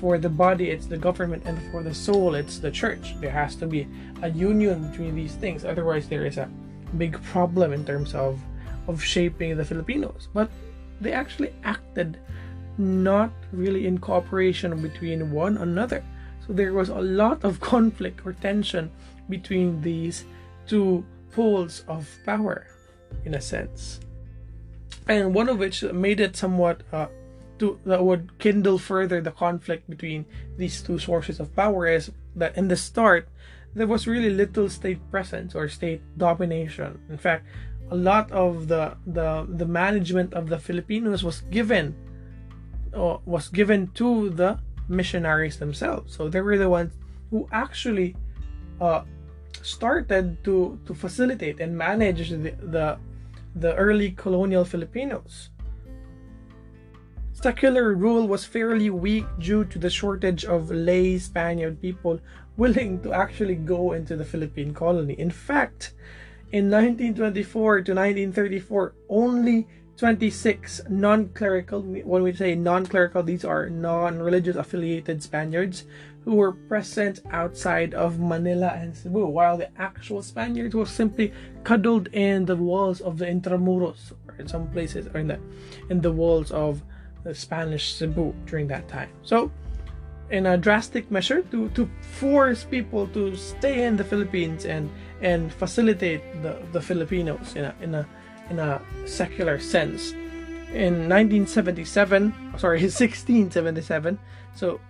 for 0.01 0.19
the 0.19 0.29
body 0.29 0.71
it's 0.71 0.87
the 0.87 0.99
government 0.99 1.45
and 1.47 1.63
for 1.71 1.83
the 1.83 1.95
soul 1.95 2.35
it's 2.35 2.59
the 2.59 2.71
church. 2.71 3.15
There 3.21 3.31
has 3.31 3.55
to 3.57 3.67
be 3.67 3.87
a 4.23 4.31
union 4.31 4.91
between 4.91 5.15
these 5.15 5.35
things. 5.35 5.65
Otherwise, 5.65 6.09
there 6.09 6.27
is 6.27 6.39
a 6.39 6.51
big 6.99 7.23
problem 7.23 7.73
in 7.73 7.85
terms 7.85 8.15
of 8.15 8.41
of 8.89 9.03
shaping 9.03 9.57
the 9.57 9.65
Filipinos. 9.65 10.29
But 10.35 10.51
they 11.01 11.13
actually 11.13 11.53
acted 11.65 12.19
not 12.79 13.31
really 13.53 13.87
in 13.87 13.99
cooperation 13.99 14.81
between 14.83 15.31
one 15.31 15.59
another. 15.59 16.03
So 16.47 16.53
there 16.53 16.73
was 16.73 16.89
a 16.89 17.01
lot 17.01 17.45
of 17.45 17.61
conflict 17.73 18.27
or 18.27 18.33
tension 18.33 18.91
between 19.29 19.81
these 19.83 20.25
two 20.67 21.05
poles 21.33 21.85
of 21.89 22.09
power, 22.27 22.67
in 23.25 23.35
a 23.35 23.41
sense. 23.41 24.01
And 25.09 25.35
one 25.35 25.49
of 25.49 25.59
which 25.59 25.83
made 25.83 26.21
it 26.21 26.37
somewhat 26.37 26.83
uh, 26.93 27.07
to 27.59 27.79
that 27.85 28.05
would 28.05 28.39
kindle 28.39 28.79
further 28.79 29.21
the 29.21 29.31
conflict 29.31 29.89
between 29.89 30.27
these 30.57 30.83
two 30.83 30.99
sources 30.99 31.41
of 31.41 31.55
power 31.55 31.87
is 31.87 32.11
that 32.37 32.57
in 32.57 32.69
the 32.69 32.77
start 32.77 33.29
there 33.75 33.87
was 33.87 34.07
really 34.07 34.31
little 34.31 34.69
state 34.69 35.01
presence 35.11 35.55
or 35.55 35.69
state 35.69 36.03
domination. 36.19 36.99
In 37.09 37.17
fact, 37.17 37.47
a 37.91 37.97
lot 37.97 38.31
of 38.33 38.69
the 38.69 38.97
the, 39.07 39.47
the 39.49 39.67
management 39.67 40.35
of 40.35 40.49
the 40.49 40.59
Filipinos 40.59 41.23
was 41.25 41.43
given 41.51 41.95
uh, 42.95 43.19
was 43.25 43.49
given 43.49 43.89
to 43.95 44.31
the 44.31 44.59
missionaries 44.89 45.59
themselves. 45.59 46.15
So 46.15 46.29
they 46.29 46.41
were 46.41 46.59
the 46.59 46.69
ones 46.69 46.93
who 47.31 47.49
actually 47.53 48.15
uh, 48.81 49.03
started 49.63 50.43
to 50.45 50.79
to 50.87 50.93
facilitate 50.95 51.61
and 51.61 51.77
manage 51.77 52.31
the, 52.31 52.53
the 52.61 52.99
the 53.55 53.75
early 53.75 54.13
colonial 54.13 54.65
Filipinos. 54.65 55.51
Secular 57.33 57.95
rule 57.95 58.29
was 58.29 58.45
fairly 58.45 58.89
weak 58.91 59.27
due 59.39 59.65
to 59.65 59.79
the 59.79 59.91
shortage 59.91 60.45
of 60.45 60.71
lay 60.71 61.19
Spaniard 61.19 61.81
people 61.81 62.21
willing 62.57 63.01
to 63.03 63.13
actually 63.13 63.57
go 63.57 63.93
into 63.93 64.17
the 64.17 64.25
Philippine 64.25 64.73
colony. 64.73 65.15
In 65.19 65.31
fact, 65.31 65.95
in 66.53 66.71
1924 66.71 67.83
to 67.83 67.95
1934, 67.95 68.95
only 69.09 69.67
26 70.03 70.81
non-clerical 70.89 71.81
when 71.81 72.25
we 72.25 72.33
say 72.33 72.57
non-clerical 72.57 73.23
these 73.23 73.45
are 73.45 73.71
non-religious 73.71 74.57
affiliated 74.57 75.23
spaniards 75.23 75.85
who 76.25 76.35
were 76.35 76.51
present 76.51 77.21
outside 77.31 77.95
of 77.95 78.19
manila 78.19 78.73
and 78.75 78.97
cebu 78.97 79.25
while 79.25 79.57
the 79.57 79.71
actual 79.81 80.21
spaniards 80.21 80.75
were 80.75 80.85
simply 80.85 81.33
cuddled 81.63 82.09
in 82.09 82.45
the 82.47 82.57
walls 82.57 83.01
of 83.01 83.17
the 83.17 83.25
intramuros 83.25 84.11
or 84.27 84.35
in 84.41 84.49
some 84.49 84.67
places 84.73 85.07
or 85.15 85.21
in 85.21 85.29
the 85.29 85.39
in 85.89 86.01
the 86.01 86.11
walls 86.11 86.51
of 86.51 86.83
the 87.23 87.33
spanish 87.33 87.95
cebu 87.95 88.35
during 88.45 88.67
that 88.67 88.89
time. 88.89 89.11
So 89.23 89.53
in 90.31 90.47
a 90.47 90.59
drastic 90.59 91.13
measure 91.13 91.43
to, 91.53 91.69
to 91.69 91.89
force 92.01 92.65
people 92.65 93.07
to 93.09 93.37
stay 93.37 93.85
in 93.85 93.97
the 93.97 94.03
philippines 94.03 94.65
and 94.65 94.91
and 95.21 95.53
facilitate 95.53 96.23
the, 96.43 96.59
the 96.73 96.81
filipinos 96.81 97.55
in 97.55 97.67
a 97.67 97.75
in 97.81 97.95
a 97.95 98.05
in 98.51 98.59
a 98.59 98.81
secular 99.07 99.59
sense. 99.59 100.13
In 100.73 101.09
1977, 101.09 102.33
sorry, 102.57 102.79
1677, 102.81 104.19
so 104.55 104.81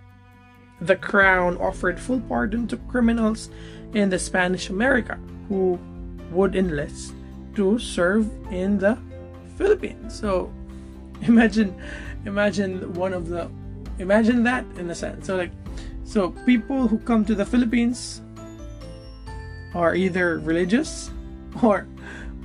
the 0.81 0.95
crown 0.95 1.57
offered 1.57 1.99
full 1.99 2.19
pardon 2.21 2.67
to 2.67 2.77
criminals 2.91 3.49
in 3.93 4.09
the 4.09 4.19
Spanish 4.19 4.69
America 4.69 5.19
who 5.47 5.79
would 6.31 6.55
enlist 6.55 7.13
to 7.55 7.77
serve 7.79 8.29
in 8.51 8.77
the 8.77 8.97
Philippines. 9.57 10.17
So 10.17 10.51
imagine 11.21 11.75
imagine 12.25 12.93
one 12.93 13.13
of 13.13 13.29
the 13.29 13.49
imagine 13.99 14.43
that 14.43 14.65
in 14.77 14.89
a 14.89 14.95
sense. 14.95 15.27
So 15.27 15.37
like 15.37 15.51
so 16.03 16.31
people 16.45 16.87
who 16.87 16.97
come 16.99 17.23
to 17.25 17.35
the 17.35 17.45
Philippines 17.45 18.21
are 19.73 19.95
either 19.95 20.39
religious 20.39 21.11
or 21.61 21.87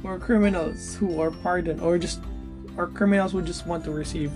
or 0.05 0.19
criminals 0.19 0.95
who 0.95 1.21
are 1.21 1.31
pardoned 1.31 1.81
or 1.81 1.99
just 1.99 2.21
or 2.77 2.87
criminals 2.87 3.33
who 3.33 3.43
just 3.43 3.67
want 3.67 3.85
to 3.85 3.91
receive 3.91 4.33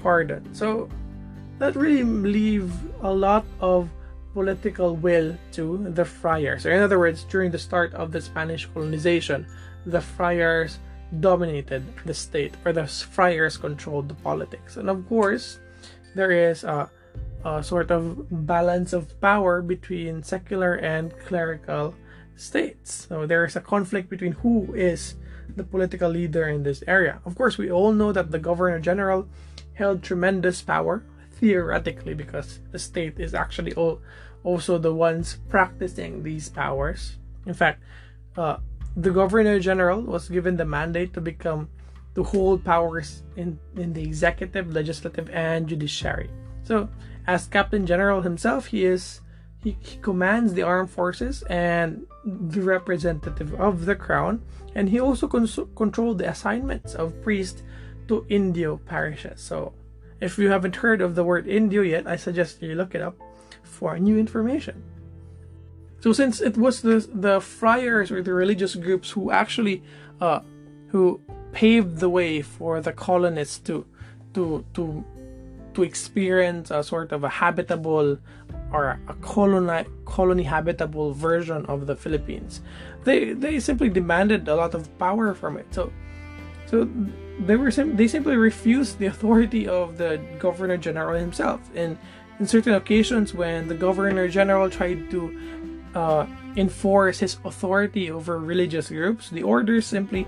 pardon. 0.00 0.42
So 0.54 0.88
that 1.58 1.76
really 1.76 2.02
leave 2.02 2.72
a 3.02 3.12
lot 3.12 3.44
of 3.60 3.88
political 4.32 4.96
will 4.96 5.36
to 5.52 5.78
the 5.94 6.04
friars. 6.04 6.66
Or 6.66 6.72
in 6.72 6.82
other 6.82 6.98
words 6.98 7.24
during 7.24 7.50
the 7.50 7.58
start 7.58 7.94
of 7.94 8.10
the 8.10 8.20
spanish 8.20 8.66
colonization 8.66 9.46
the 9.86 10.00
friars 10.00 10.78
dominated 11.20 11.84
the 12.04 12.14
state 12.14 12.54
or 12.64 12.72
the 12.72 12.86
friars 12.86 13.56
controlled 13.56 14.08
the 14.08 14.14
politics. 14.14 14.76
And 14.76 14.90
of 14.90 15.06
course 15.08 15.60
there 16.14 16.32
is 16.32 16.64
a, 16.64 16.90
a 17.44 17.62
sort 17.62 17.90
of 17.90 18.26
balance 18.46 18.92
of 18.92 19.20
power 19.20 19.62
between 19.62 20.22
secular 20.22 20.74
and 20.76 21.16
clerical 21.20 21.94
states. 22.36 23.06
So 23.08 23.26
there 23.26 23.44
is 23.44 23.56
a 23.56 23.60
conflict 23.60 24.08
between 24.08 24.32
who 24.32 24.72
is 24.74 25.16
the 25.56 25.64
political 25.64 26.10
leader 26.10 26.48
in 26.48 26.62
this 26.62 26.82
area. 26.86 27.20
Of 27.24 27.36
course, 27.36 27.58
we 27.58 27.70
all 27.70 27.92
know 27.92 28.12
that 28.12 28.30
the 28.30 28.38
governor 28.38 28.80
general 28.80 29.28
held 29.74 30.02
tremendous 30.02 30.62
power 30.62 31.04
theoretically 31.32 32.14
because 32.14 32.60
the 32.70 32.78
state 32.78 33.18
is 33.18 33.34
actually 33.34 33.74
all, 33.74 34.00
also 34.42 34.78
the 34.78 34.94
ones 34.94 35.38
practicing 35.48 36.22
these 36.22 36.48
powers. 36.48 37.18
In 37.46 37.54
fact, 37.54 37.82
uh, 38.36 38.58
the 38.96 39.10
governor 39.10 39.58
general 39.58 40.00
was 40.02 40.28
given 40.28 40.56
the 40.56 40.64
mandate 40.64 41.12
to 41.14 41.20
become 41.20 41.68
to 42.14 42.22
hold 42.22 42.64
powers 42.64 43.24
in, 43.36 43.58
in 43.76 43.92
the 43.92 44.02
executive, 44.02 44.72
legislative, 44.72 45.28
and 45.30 45.66
judiciary. 45.66 46.30
So, 46.62 46.88
as 47.26 47.48
captain 47.48 47.86
general 47.86 48.22
himself, 48.22 48.66
he 48.66 48.84
is 48.84 49.20
he, 49.64 49.76
he 49.80 49.96
commands 49.96 50.52
the 50.52 50.62
armed 50.62 50.90
forces 50.90 51.42
and 51.44 52.06
the 52.24 52.60
representative 52.60 53.54
of 53.54 53.86
the 53.86 53.96
crown, 53.96 54.42
and 54.74 54.88
he 54.90 55.00
also 55.00 55.26
cons- 55.26 55.58
controlled 55.74 56.18
the 56.18 56.28
assignments 56.28 56.94
of 56.94 57.20
priests 57.22 57.62
to 58.08 58.24
Indio 58.28 58.76
parishes. 58.76 59.40
So, 59.40 59.72
if 60.20 60.38
you 60.38 60.50
haven't 60.50 60.76
heard 60.76 61.00
of 61.00 61.14
the 61.14 61.24
word 61.24 61.48
Indio 61.48 61.82
yet, 61.82 62.06
I 62.06 62.16
suggest 62.16 62.62
you 62.62 62.74
look 62.74 62.94
it 62.94 63.00
up 63.00 63.16
for 63.62 63.98
new 63.98 64.18
information. 64.18 64.82
So 66.00 66.12
since 66.12 66.42
it 66.42 66.58
was 66.58 66.82
the 66.82 67.00
the 67.14 67.40
friars 67.40 68.12
or 68.12 68.22
the 68.22 68.34
religious 68.34 68.74
groups 68.74 69.10
who 69.10 69.30
actually 69.30 69.82
uh, 70.20 70.40
who 70.88 71.18
paved 71.52 71.96
the 71.96 72.10
way 72.10 72.42
for 72.42 72.82
the 72.82 72.92
colonists 72.92 73.58
to 73.64 73.86
to 74.34 74.64
to 74.74 75.02
to 75.72 75.82
experience 75.82 76.70
a 76.70 76.84
sort 76.84 77.10
of 77.10 77.24
a 77.24 77.28
habitable 77.40 78.18
or 78.72 78.98
a 79.08 79.14
colony 79.14 79.84
colony 80.04 80.42
habitable 80.42 81.12
version 81.12 81.64
of 81.66 81.86
the 81.86 81.96
Philippines. 81.96 82.60
They 83.04 83.32
they 83.32 83.60
simply 83.60 83.88
demanded 83.88 84.48
a 84.48 84.56
lot 84.56 84.74
of 84.74 84.88
power 84.98 85.34
from 85.34 85.56
it. 85.56 85.66
So 85.70 85.92
so 86.66 86.88
they 87.40 87.56
were 87.56 87.70
sim- 87.70 87.96
they 87.96 88.08
simply 88.08 88.36
refused 88.36 88.98
the 88.98 89.06
authority 89.06 89.68
of 89.68 89.98
the 89.98 90.20
governor 90.38 90.76
general 90.76 91.18
himself. 91.18 91.60
And 91.74 91.98
in 92.38 92.46
certain 92.46 92.74
occasions, 92.74 93.34
when 93.34 93.68
the 93.68 93.74
governor 93.74 94.28
general 94.28 94.68
tried 94.70 95.10
to 95.10 95.38
uh, 95.94 96.26
enforce 96.56 97.18
his 97.18 97.38
authority 97.44 98.10
over 98.10 98.38
religious 98.38 98.88
groups, 98.88 99.30
the 99.30 99.42
orders 99.42 99.86
simply 99.86 100.26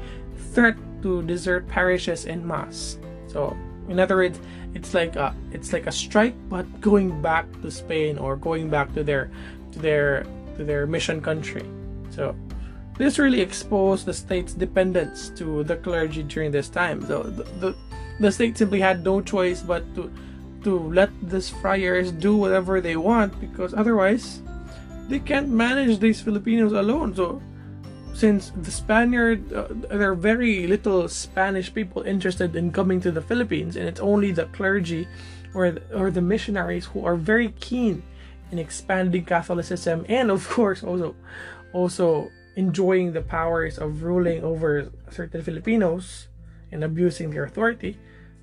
threat 0.53 0.77
to 1.03 1.23
desert 1.23 1.67
parishes 1.69 2.27
en 2.27 2.47
masse. 2.47 2.99
So, 3.27 3.57
in 3.89 4.01
other 4.01 4.17
words, 4.17 4.41
it's 4.75 4.95
like 4.95 5.17
a 5.17 5.35
it's 5.53 5.73
like 5.73 5.87
a 5.87 5.93
strike, 5.93 6.35
but 6.49 6.67
going 6.81 7.23
back 7.23 7.47
to 7.63 7.71
Spain 7.71 8.19
or 8.19 8.37
going 8.37 8.69
back 8.69 8.93
to 8.95 9.05
their 9.05 9.31
to 9.73 9.79
their 9.79 10.27
to 10.57 10.65
their 10.65 10.87
mission 10.87 11.21
country. 11.21 11.65
So, 12.11 12.35
this 12.99 13.19
really 13.19 13.41
exposed 13.41 14.07
the 14.07 14.15
state's 14.15 14.53
dependence 14.53 15.29
to 15.37 15.65
the 15.65 15.77
clergy 15.77 16.23
during 16.23 16.51
this 16.51 16.69
time. 16.69 17.05
So 17.07 17.23
the, 17.25 17.45
the, 17.61 17.77
the 18.21 18.33
state 18.33 18.57
simply 18.57 18.81
had 18.81 19.05
no 19.05 19.21
choice 19.21 19.63
but 19.63 19.85
to 19.95 20.11
to 20.65 20.79
let 20.91 21.11
these 21.23 21.49
friars 21.49 22.11
do 22.11 22.37
whatever 22.37 22.81
they 22.81 22.97
want 22.97 23.39
because 23.39 23.73
otherwise 23.73 24.43
they 25.09 25.21
can't 25.21 25.49
manage 25.49 26.01
these 26.01 26.21
Filipinos 26.21 26.73
alone. 26.73 27.15
So 27.15 27.41
since 28.17 28.51
the 28.57 28.71
Spaniard 28.71 29.53
uh, 29.53 29.69
there 29.93 30.11
are 30.11 30.15
very 30.15 30.67
little 30.67 31.07
Spanish 31.09 31.73
people 31.73 32.03
interested 32.03 32.57
in 32.57 32.73
coming 32.73 33.01
to 33.01 33.13
the 33.13 33.21
Philippines 33.21 33.77
and 33.77 33.87
it's 33.87 34.01
only 34.01 34.33
the 34.33 34.47
clergy 34.57 35.07
or 35.53 35.71
the, 35.71 35.83
or 35.93 36.11
the 36.11 36.23
missionaries 36.23 36.87
who 36.87 37.05
are 37.05 37.17
very 37.17 37.53
keen 37.61 38.03
in 38.51 38.59
expanding 38.59 39.25
Catholicism 39.25 40.07
and 40.09 40.31
of 40.31 40.49
course 40.49 40.83
also 40.83 41.15
also 41.73 42.31
enjoying 42.57 43.13
the 43.13 43.21
powers 43.21 43.79
of 43.79 44.03
ruling 44.03 44.43
over 44.43 44.91
certain 45.11 45.43
Filipinos 45.43 46.29
and 46.73 46.83
abusing 46.83 47.31
their 47.31 47.45
authority, 47.45 47.99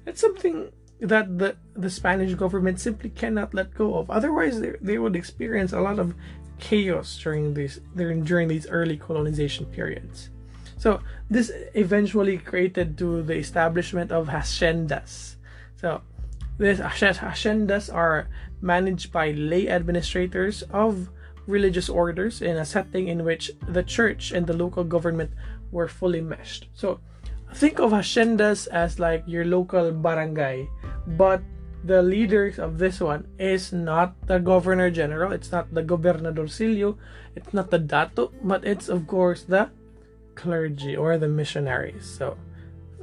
it's 0.06 0.22
something 0.22 0.72
that 1.02 1.38
the, 1.38 1.58
the 1.74 1.90
Spanish 1.90 2.34
government 2.36 2.80
simply 2.80 3.10
cannot 3.10 3.54
let 3.54 3.74
go 3.74 3.96
of. 3.96 4.10
Otherwise, 4.10 4.62
they, 4.62 4.74
they 4.80 4.98
would 4.98 5.16
experience 5.16 5.74
a 5.74 5.82
lot 5.82 6.00
of 6.00 6.14
chaos 6.64 7.20
during 7.20 7.54
these 7.54 7.84
during, 7.96 8.24
during 8.24 8.48
these 8.48 8.66
early 8.72 8.96
colonization 8.96 9.66
periods. 9.68 10.32
So 10.80 11.04
this 11.30 11.52
eventually 11.76 12.38
created 12.40 12.98
to 13.00 13.22
the 13.22 13.36
establishment 13.36 14.12
of 14.12 14.28
haciendas. 14.28 15.36
So 15.76 16.02
these 16.58 16.80
haciendas 16.80 17.94
are 17.94 18.28
managed 18.62 19.12
by 19.12 19.32
lay 19.32 19.68
administrators 19.68 20.64
of 20.72 21.12
religious 21.48 21.90
orders 21.90 22.42
in 22.42 22.56
a 22.56 22.66
setting 22.66 23.08
in 23.10 23.28
which 23.28 23.52
the 23.68 23.84
church 23.84 24.32
and 24.32 24.48
the 24.48 24.56
local 24.56 24.84
government 24.84 25.32
were 25.72 25.88
fully 25.88 26.22
meshed. 26.22 26.68
So 26.74 27.00
think 27.54 27.80
of 27.80 27.92
haciendas 27.92 28.68
as 28.72 29.00
like 29.00 29.24
your 29.28 29.44
local 29.44 29.92
barangay, 29.92 30.68
but 31.20 31.44
the 31.84 32.02
leaders 32.02 32.60
of 32.60 32.78
this 32.78 33.00
one 33.00 33.28
is 33.38 33.74
not 33.74 34.16
the 34.28 34.40
governor 34.40 34.90
general, 34.90 35.32
it's 35.32 35.52
not 35.52 35.74
the 35.74 35.84
gobernadorcillo, 35.84 36.98
it's 37.36 37.54
not 37.54 37.72
the 37.72 37.80
dato, 37.80 38.32
but 38.42 38.66
it's 38.66 38.88
of 38.88 39.06
course 39.06 39.44
the 39.44 39.70
clergy 40.36 40.96
or 40.96 41.18
the 41.18 41.28
missionaries. 41.28 42.06
So 42.06 42.38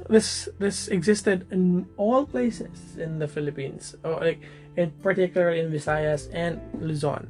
this 0.09 0.49
this 0.57 0.87
existed 0.87 1.45
in 1.51 1.87
all 1.97 2.25
places 2.25 2.97
in 2.97 3.19
the 3.19 3.27
Philippines, 3.27 3.95
or 4.03 4.19
like 4.19 4.41
in 4.75 4.91
particular 5.03 5.51
in 5.51 5.71
Visayas 5.71 6.27
and 6.33 6.59
Luzon. 6.81 7.29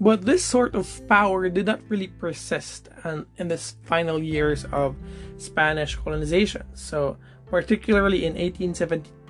But 0.00 0.26
this 0.26 0.44
sort 0.44 0.74
of 0.74 0.84
power 1.08 1.48
did 1.48 1.66
not 1.66 1.80
really 1.88 2.08
persist 2.08 2.88
and 3.04 3.26
in 3.38 3.48
the 3.48 3.56
final 3.56 4.20
years 4.20 4.66
of 4.66 4.96
Spanish 5.38 5.94
colonization. 5.96 6.66
So, 6.74 7.16
particularly 7.48 8.26
in 8.26 8.34
1872 8.34 9.23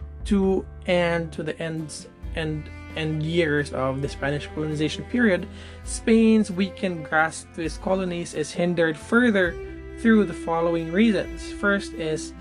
and 0.87 1.33
to 1.33 1.43
the 1.43 1.59
ends 1.61 2.09
and 2.35 2.69
and 2.97 3.23
years 3.25 3.73
of 3.73 4.03
the 4.03 4.09
Spanish 4.09 4.47
colonization 4.55 5.05
period, 5.05 5.49
Spain's 5.83 6.51
weakened 6.51 7.05
grasp 7.05 7.53
to 7.55 7.63
its 7.63 7.77
colonies 7.79 8.35
is 8.35 8.53
hindered 8.53 8.97
further 8.97 9.53
through 9.99 10.25
the 10.25 10.33
following 10.33 10.93
reasons. 10.93 11.53
First 11.53 11.93
is 11.95 12.33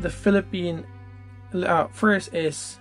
the 0.00 0.10
Philippine. 0.10 0.84
Uh, 1.54 1.86
first 1.88 2.34
is 2.34 2.78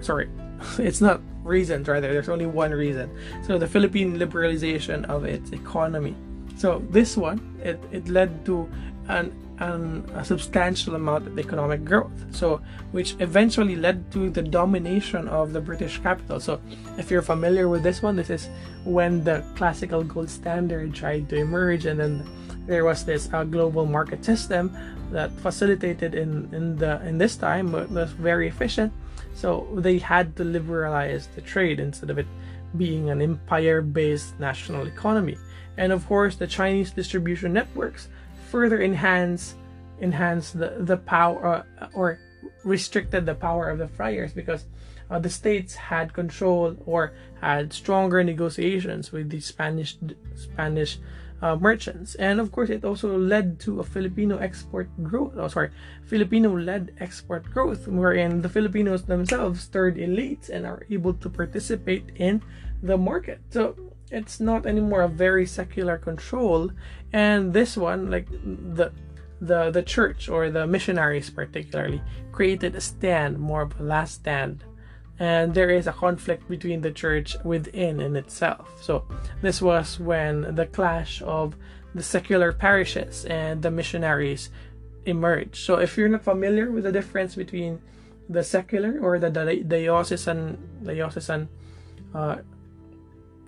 sorry, 0.00 0.30
it's 0.78 1.00
not 1.00 1.20
reasons 1.48 1.88
rather 1.88 2.12
there's 2.12 2.28
only 2.28 2.46
one 2.46 2.70
reason 2.70 3.10
so 3.42 3.58
the 3.58 3.66
philippine 3.66 4.18
liberalization 4.18 5.04
of 5.06 5.24
its 5.24 5.50
economy 5.50 6.14
so 6.56 6.84
this 6.90 7.16
one 7.16 7.40
it, 7.64 7.82
it 7.90 8.06
led 8.08 8.44
to 8.44 8.68
an, 9.08 9.32
an 9.60 10.08
a 10.14 10.24
substantial 10.24 10.94
amount 10.94 11.26
of 11.26 11.38
economic 11.38 11.84
growth. 11.84 12.12
So 12.30 12.60
which 12.92 13.16
eventually 13.18 13.76
led 13.76 14.10
to 14.12 14.30
the 14.30 14.42
domination 14.42 15.28
of 15.28 15.52
the 15.52 15.60
british 15.60 15.98
capital. 15.98 16.40
So 16.40 16.60
if 16.96 17.10
you're 17.10 17.22
familiar 17.22 17.68
with 17.68 17.82
this 17.82 18.02
one 18.02 18.16
this 18.16 18.30
is 18.30 18.48
when 18.84 19.24
the 19.24 19.44
classical 19.56 20.02
gold 20.02 20.30
standard 20.30 20.94
tried 20.94 21.28
to 21.30 21.36
emerge 21.36 21.86
and 21.86 21.98
then 22.00 22.28
there 22.66 22.84
was 22.84 23.04
this 23.04 23.28
uh, 23.32 23.44
global 23.44 23.86
market 23.86 24.24
system 24.24 24.76
that 25.10 25.32
facilitated 25.40 26.14
in 26.14 26.48
in 26.52 26.76
the 26.76 27.00
in 27.06 27.18
this 27.18 27.36
time 27.36 27.72
but 27.72 27.90
was 27.90 28.12
very 28.12 28.48
efficient. 28.48 28.92
So 29.34 29.68
they 29.74 29.98
had 29.98 30.36
to 30.36 30.44
liberalize 30.44 31.28
the 31.34 31.40
trade 31.40 31.80
instead 31.80 32.10
of 32.10 32.18
it 32.18 32.26
being 32.76 33.08
an 33.10 33.22
empire 33.22 33.80
based 33.80 34.38
national 34.38 34.86
economy. 34.86 35.38
And 35.78 35.92
of 35.92 36.06
course, 36.06 36.36
the 36.36 36.46
Chinese 36.46 36.90
distribution 36.90 37.52
networks 37.52 38.08
further 38.50 38.82
enhance 38.82 39.54
enhance 40.00 40.52
the, 40.52 40.76
the 40.78 40.96
power 40.96 41.64
uh, 41.80 41.88
or 41.94 42.18
restricted 42.64 43.26
the 43.26 43.34
power 43.34 43.68
of 43.68 43.78
the 43.78 43.88
friars 43.88 44.32
because 44.32 44.64
uh, 45.10 45.18
the 45.18 45.30
states 45.30 45.74
had 45.74 46.12
control 46.12 46.76
or 46.86 47.12
had 47.40 47.72
stronger 47.72 48.22
negotiations 48.22 49.10
with 49.10 49.30
the 49.30 49.40
Spanish 49.40 49.96
Spanish 50.34 50.98
uh, 51.40 51.56
merchants. 51.56 52.14
And 52.16 52.40
of 52.40 52.52
course, 52.52 52.70
it 52.70 52.84
also 52.84 53.16
led 53.16 53.60
to 53.60 53.80
a 53.80 53.84
Filipino 53.84 54.38
export 54.38 54.88
growth. 55.02 55.34
Oh, 55.36 55.48
sorry, 55.48 55.70
Filipino-led 56.06 56.94
export 56.98 57.44
growth, 57.50 57.86
wherein 57.86 58.42
the 58.42 58.48
Filipinos 58.48 59.04
themselves 59.04 59.66
turned 59.68 59.96
elites 59.96 60.48
and 60.48 60.66
are 60.66 60.84
able 60.90 61.14
to 61.14 61.30
participate 61.30 62.10
in 62.16 62.42
the 62.82 62.96
market. 62.96 63.40
So 63.50 63.76
it's 64.10 64.40
not 64.40 64.66
anymore 64.66 65.02
a 65.02 65.08
very 65.08 65.46
secular 65.46 65.98
control. 65.98 66.70
And 67.12 67.52
this 67.52 67.76
one, 67.76 68.10
like 68.10 68.28
the 68.30 68.92
the 69.40 69.70
the 69.70 69.82
church 69.82 70.28
or 70.28 70.50
the 70.50 70.66
missionaries 70.66 71.30
particularly, 71.30 72.02
created 72.32 72.74
a 72.74 72.80
stand, 72.80 73.38
more 73.38 73.62
of 73.62 73.78
a 73.80 73.82
last 73.82 74.14
stand 74.14 74.64
and 75.18 75.54
there 75.54 75.70
is 75.70 75.86
a 75.86 75.92
conflict 75.92 76.48
between 76.48 76.80
the 76.80 76.92
church 76.92 77.36
within 77.44 78.00
in 78.00 78.14
itself. 78.14 78.70
So 78.80 79.04
this 79.42 79.60
was 79.60 79.98
when 79.98 80.54
the 80.54 80.66
clash 80.66 81.22
of 81.22 81.56
the 81.94 82.02
secular 82.02 82.52
parishes 82.52 83.24
and 83.24 83.62
the 83.62 83.70
missionaries 83.70 84.50
emerged. 85.06 85.56
So 85.56 85.78
if 85.78 85.96
you're 85.96 86.08
not 86.08 86.22
familiar 86.22 86.70
with 86.70 86.84
the 86.84 86.92
difference 86.92 87.34
between 87.34 87.80
the 88.28 88.44
secular 88.44 88.98
or 89.00 89.18
the 89.18 89.30
diocesan 89.30 90.58
diocesan 90.84 91.48
uh, 92.14 92.36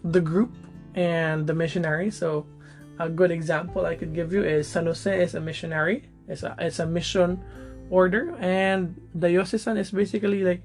the 0.04 0.20
group 0.20 0.52
and 0.94 1.46
the 1.46 1.54
missionary, 1.54 2.10
so 2.10 2.46
a 2.98 3.08
good 3.08 3.30
example 3.30 3.86
I 3.86 3.94
could 3.94 4.14
give 4.14 4.32
you 4.32 4.44
is 4.44 4.68
San 4.68 4.86
Jose 4.86 5.22
is 5.22 5.34
a 5.34 5.40
missionary. 5.40 6.04
It's 6.28 6.42
a 6.42 6.54
it's 6.58 6.78
a 6.78 6.86
mission 6.86 7.42
order, 7.90 8.36
and 8.38 8.94
diocesan 9.18 9.76
is 9.76 9.90
basically 9.90 10.44
like 10.44 10.62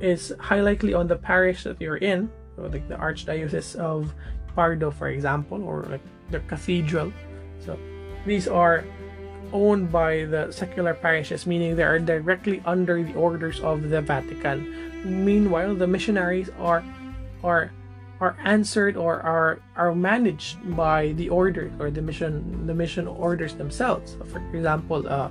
is 0.00 0.32
high 0.38 0.60
likely 0.60 0.94
on 0.94 1.06
the 1.06 1.16
parish 1.16 1.64
that 1.64 1.80
you're 1.80 1.98
in, 1.98 2.30
so 2.56 2.62
like 2.62 2.88
the 2.88 2.94
Archdiocese 2.96 3.76
of 3.76 4.14
Pardo, 4.54 4.90
for 4.90 5.08
example, 5.08 5.62
or 5.62 5.86
like 5.90 6.04
the 6.30 6.40
cathedral. 6.40 7.12
So 7.60 7.78
these 8.24 8.46
are 8.46 8.84
owned 9.52 9.90
by 9.90 10.24
the 10.24 10.52
secular 10.52 10.94
parishes, 10.94 11.46
meaning 11.46 11.74
they 11.74 11.82
are 11.82 11.98
directly 11.98 12.62
under 12.64 13.02
the 13.02 13.14
orders 13.14 13.60
of 13.60 13.88
the 13.88 14.00
Vatican. 14.00 14.66
Meanwhile, 15.24 15.74
the 15.74 15.86
missionaries 15.86 16.50
are 16.58 16.84
are 17.42 17.70
are 18.20 18.36
answered 18.44 18.96
or 18.96 19.20
are 19.22 19.60
are 19.76 19.94
managed 19.94 20.58
by 20.76 21.12
the 21.12 21.28
order 21.28 21.70
or 21.78 21.90
the 21.90 22.02
mission 22.02 22.66
the 22.66 22.74
mission 22.74 23.06
orders 23.06 23.54
themselves. 23.54 24.16
For 24.30 24.42
example, 24.54 25.06
uh, 25.08 25.28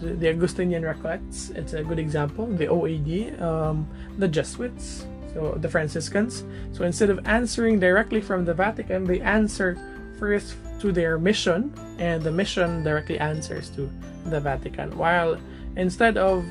the 0.00 0.30
Augustinian 0.30 0.84
Recollects, 0.84 1.50
it's 1.50 1.72
a 1.72 1.82
good 1.82 1.98
example. 1.98 2.46
The 2.46 2.66
OAD, 2.68 3.40
um, 3.42 3.86
the 4.16 4.28
Jesuits, 4.28 5.06
so 5.34 5.58
the 5.58 5.68
Franciscans. 5.68 6.44
So 6.72 6.84
instead 6.84 7.10
of 7.10 7.20
answering 7.26 7.80
directly 7.80 8.20
from 8.20 8.44
the 8.44 8.54
Vatican, 8.54 9.04
they 9.04 9.20
answer 9.20 9.76
first 10.18 10.54
to 10.80 10.92
their 10.92 11.18
mission, 11.18 11.74
and 11.98 12.22
the 12.22 12.30
mission 12.30 12.84
directly 12.84 13.18
answers 13.18 13.70
to 13.70 13.90
the 14.26 14.40
Vatican. 14.40 14.96
While 14.96 15.38
instead 15.76 16.16
of 16.16 16.44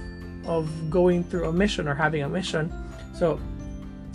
of 0.45 0.69
going 0.89 1.23
through 1.23 1.47
a 1.49 1.53
mission 1.53 1.87
or 1.87 1.95
having 1.95 2.23
a 2.23 2.29
mission, 2.29 2.71
so 3.13 3.39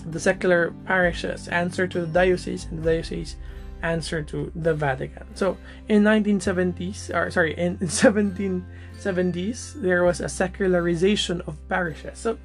the 0.07 0.21
secular 0.21 0.75
parishes 0.85 1.49
answer 1.49 1.87
to 1.87 2.01
the 2.01 2.07
diocese, 2.07 2.67
and 2.71 2.83
the 2.83 2.91
diocese 2.91 3.37
answer 3.83 4.23
to 4.23 4.51
the 4.55 4.75
Vatican. 4.75 5.27
So 5.35 5.57
in 5.89 6.03
1970s, 6.03 7.15
or 7.15 7.31
sorry, 7.31 7.55
in, 7.59 7.79
in 7.81 7.89
1770s, 7.89 9.81
there 9.81 10.05
was 10.05 10.21
a 10.21 10.29
secularization 10.29 11.41
of 11.43 11.57
parishes. 11.69 12.19
So 12.19 12.39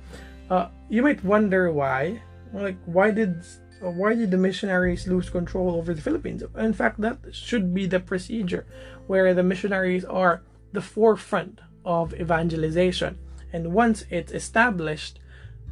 uh, 0.49 0.69
you 0.89 1.03
might 1.03 1.23
wonder 1.23 1.71
why, 1.71 2.21
like 2.53 2.77
why 2.85 3.11
did 3.11 3.43
why 3.79 4.15
did 4.15 4.31
the 4.31 4.37
missionaries 4.37 5.05
lose 5.05 5.29
control 5.29 5.75
over 5.75 5.93
the 5.93 6.01
Philippines? 6.01 6.43
In 6.57 6.73
fact, 6.73 6.99
that 7.01 7.19
should 7.31 7.75
be 7.75 7.85
the 7.85 7.99
procedure, 7.99 8.65
where 9.05 9.35
the 9.35 9.43
missionaries 9.43 10.03
are 10.03 10.41
the 10.73 10.81
forefront 10.81 11.59
of 11.85 12.13
evangelization, 12.15 13.19
and 13.53 13.73
once 13.73 14.05
it's 14.09 14.31
established, 14.31 15.19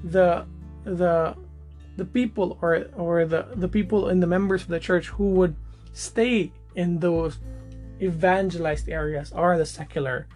the 0.04 0.46
the 0.84 1.36
the 1.98 2.06
people 2.06 2.58
or 2.62 2.86
or 2.96 3.26
the 3.26 3.48
the 3.56 3.68
people 3.68 4.10
and 4.10 4.22
the 4.22 4.28
members 4.28 4.64
of 4.64 4.68
the 4.68 4.80
church 4.80 5.08
who 5.08 5.32
would 5.32 5.56
stay 5.94 6.52
in 6.76 7.00
those 7.00 7.40
evangelized 8.02 8.90
areas 8.90 9.32
are 9.32 9.58
the 9.58 9.66
secular 9.66 10.28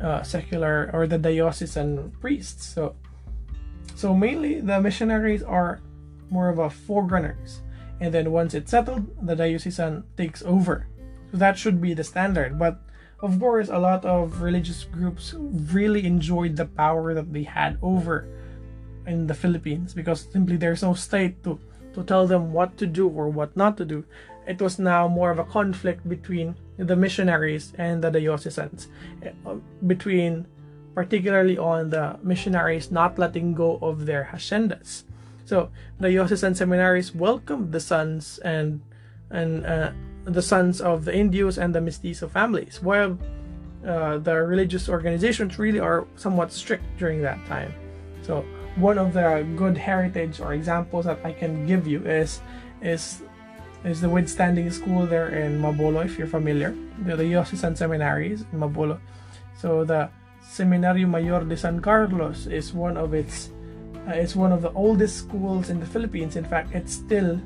uh, 0.00 0.22
secular 0.22 0.90
or 0.92 1.06
the 1.06 1.18
diocesan 1.18 2.12
priests. 2.20 2.66
So 2.66 2.94
so 3.94 4.14
mainly 4.14 4.60
the 4.60 4.80
missionaries 4.80 5.42
are 5.42 5.80
more 6.30 6.48
of 6.48 6.58
a 6.58 6.70
forerunners. 6.70 7.62
And 8.00 8.14
then 8.14 8.30
once 8.30 8.54
it's 8.54 8.70
settled 8.70 9.08
the 9.26 9.34
diocesan 9.34 10.04
takes 10.16 10.42
over. 10.42 10.86
So 11.32 11.38
that 11.38 11.58
should 11.58 11.80
be 11.80 11.94
the 11.94 12.04
standard. 12.04 12.58
But 12.58 12.80
of 13.20 13.40
course 13.40 13.68
a 13.70 13.78
lot 13.78 14.04
of 14.04 14.42
religious 14.42 14.84
groups 14.84 15.34
really 15.72 16.04
enjoyed 16.04 16.56
the 16.56 16.66
power 16.66 17.14
that 17.14 17.32
they 17.32 17.42
had 17.42 17.78
over 17.82 18.28
in 19.08 19.26
the 19.26 19.34
Philippines 19.34 19.94
because 19.94 20.28
simply 20.30 20.56
there's 20.56 20.82
no 20.82 20.94
state 20.94 21.42
to 21.42 21.58
to 21.94 22.04
tell 22.04 22.26
them 22.26 22.52
what 22.52 22.76
to 22.76 22.86
do 22.86 23.08
or 23.08 23.28
what 23.28 23.56
not 23.56 23.76
to 23.78 23.84
do. 23.84 24.04
It 24.46 24.60
was 24.60 24.78
now 24.78 25.08
more 25.08 25.30
of 25.30 25.38
a 25.38 25.44
conflict 25.44 26.08
between 26.08 26.54
the 26.76 26.94
missionaries 26.94 27.72
and 27.76 28.04
the 28.04 28.10
diocesans, 28.10 28.86
eh, 29.22 29.32
between 29.86 30.46
particularly 30.94 31.58
on 31.58 31.90
the 31.90 32.18
missionaries 32.22 32.90
not 32.90 33.18
letting 33.18 33.54
go 33.54 33.78
of 33.82 34.06
their 34.06 34.30
haciendas. 34.32 35.04
So 35.44 35.70
the 35.98 36.08
diocesan 36.08 36.54
seminaries 36.54 37.14
welcomed 37.14 37.72
the 37.72 37.80
sons 37.80 38.38
and 38.44 38.80
and 39.30 39.64
uh, 39.66 39.92
the 40.24 40.42
sons 40.42 40.80
of 40.80 41.04
the 41.04 41.14
Indios 41.14 41.58
and 41.58 41.74
the 41.74 41.80
Mestizo 41.80 42.28
families, 42.28 42.80
while 42.82 43.18
uh, 43.86 44.18
the 44.18 44.34
religious 44.34 44.88
organizations 44.88 45.58
really 45.58 45.80
are 45.80 46.06
somewhat 46.16 46.52
strict 46.52 46.84
during 46.98 47.22
that 47.22 47.38
time. 47.46 47.72
So 48.22 48.44
one 48.78 48.98
of 48.98 49.12
the 49.12 49.46
good 49.56 49.76
heritage 49.76 50.40
or 50.40 50.54
examples 50.54 51.04
that 51.06 51.18
I 51.24 51.32
can 51.32 51.66
give 51.66 51.86
you 51.86 52.02
is 52.04 52.40
is 52.82 53.22
is 53.84 54.00
the 54.00 54.08
Withstanding 54.08 54.70
School 54.70 55.06
there 55.06 55.28
in 55.28 55.60
Mabolo, 55.60 56.04
if 56.04 56.18
you're 56.18 56.26
familiar. 56.26 56.74
The, 57.04 57.16
the 57.16 57.24
Diocesan 57.24 57.76
Seminaries 57.76 58.42
in 58.52 58.58
Mabolo. 58.58 58.98
So 59.56 59.84
the 59.84 60.10
Seminario 60.42 61.08
Mayor 61.08 61.44
de 61.44 61.56
San 61.56 61.80
Carlos 61.80 62.46
is 62.46 62.72
one 62.72 62.96
of 62.96 63.14
its 63.14 63.50
uh, 64.06 64.12
it's 64.12 64.34
one 64.34 64.52
of 64.52 64.62
the 64.62 64.72
oldest 64.72 65.18
schools 65.18 65.70
in 65.70 65.80
the 65.80 65.86
Philippines. 65.86 66.36
In 66.36 66.44
fact, 66.44 66.74
it 66.74 66.88
still 66.88 67.40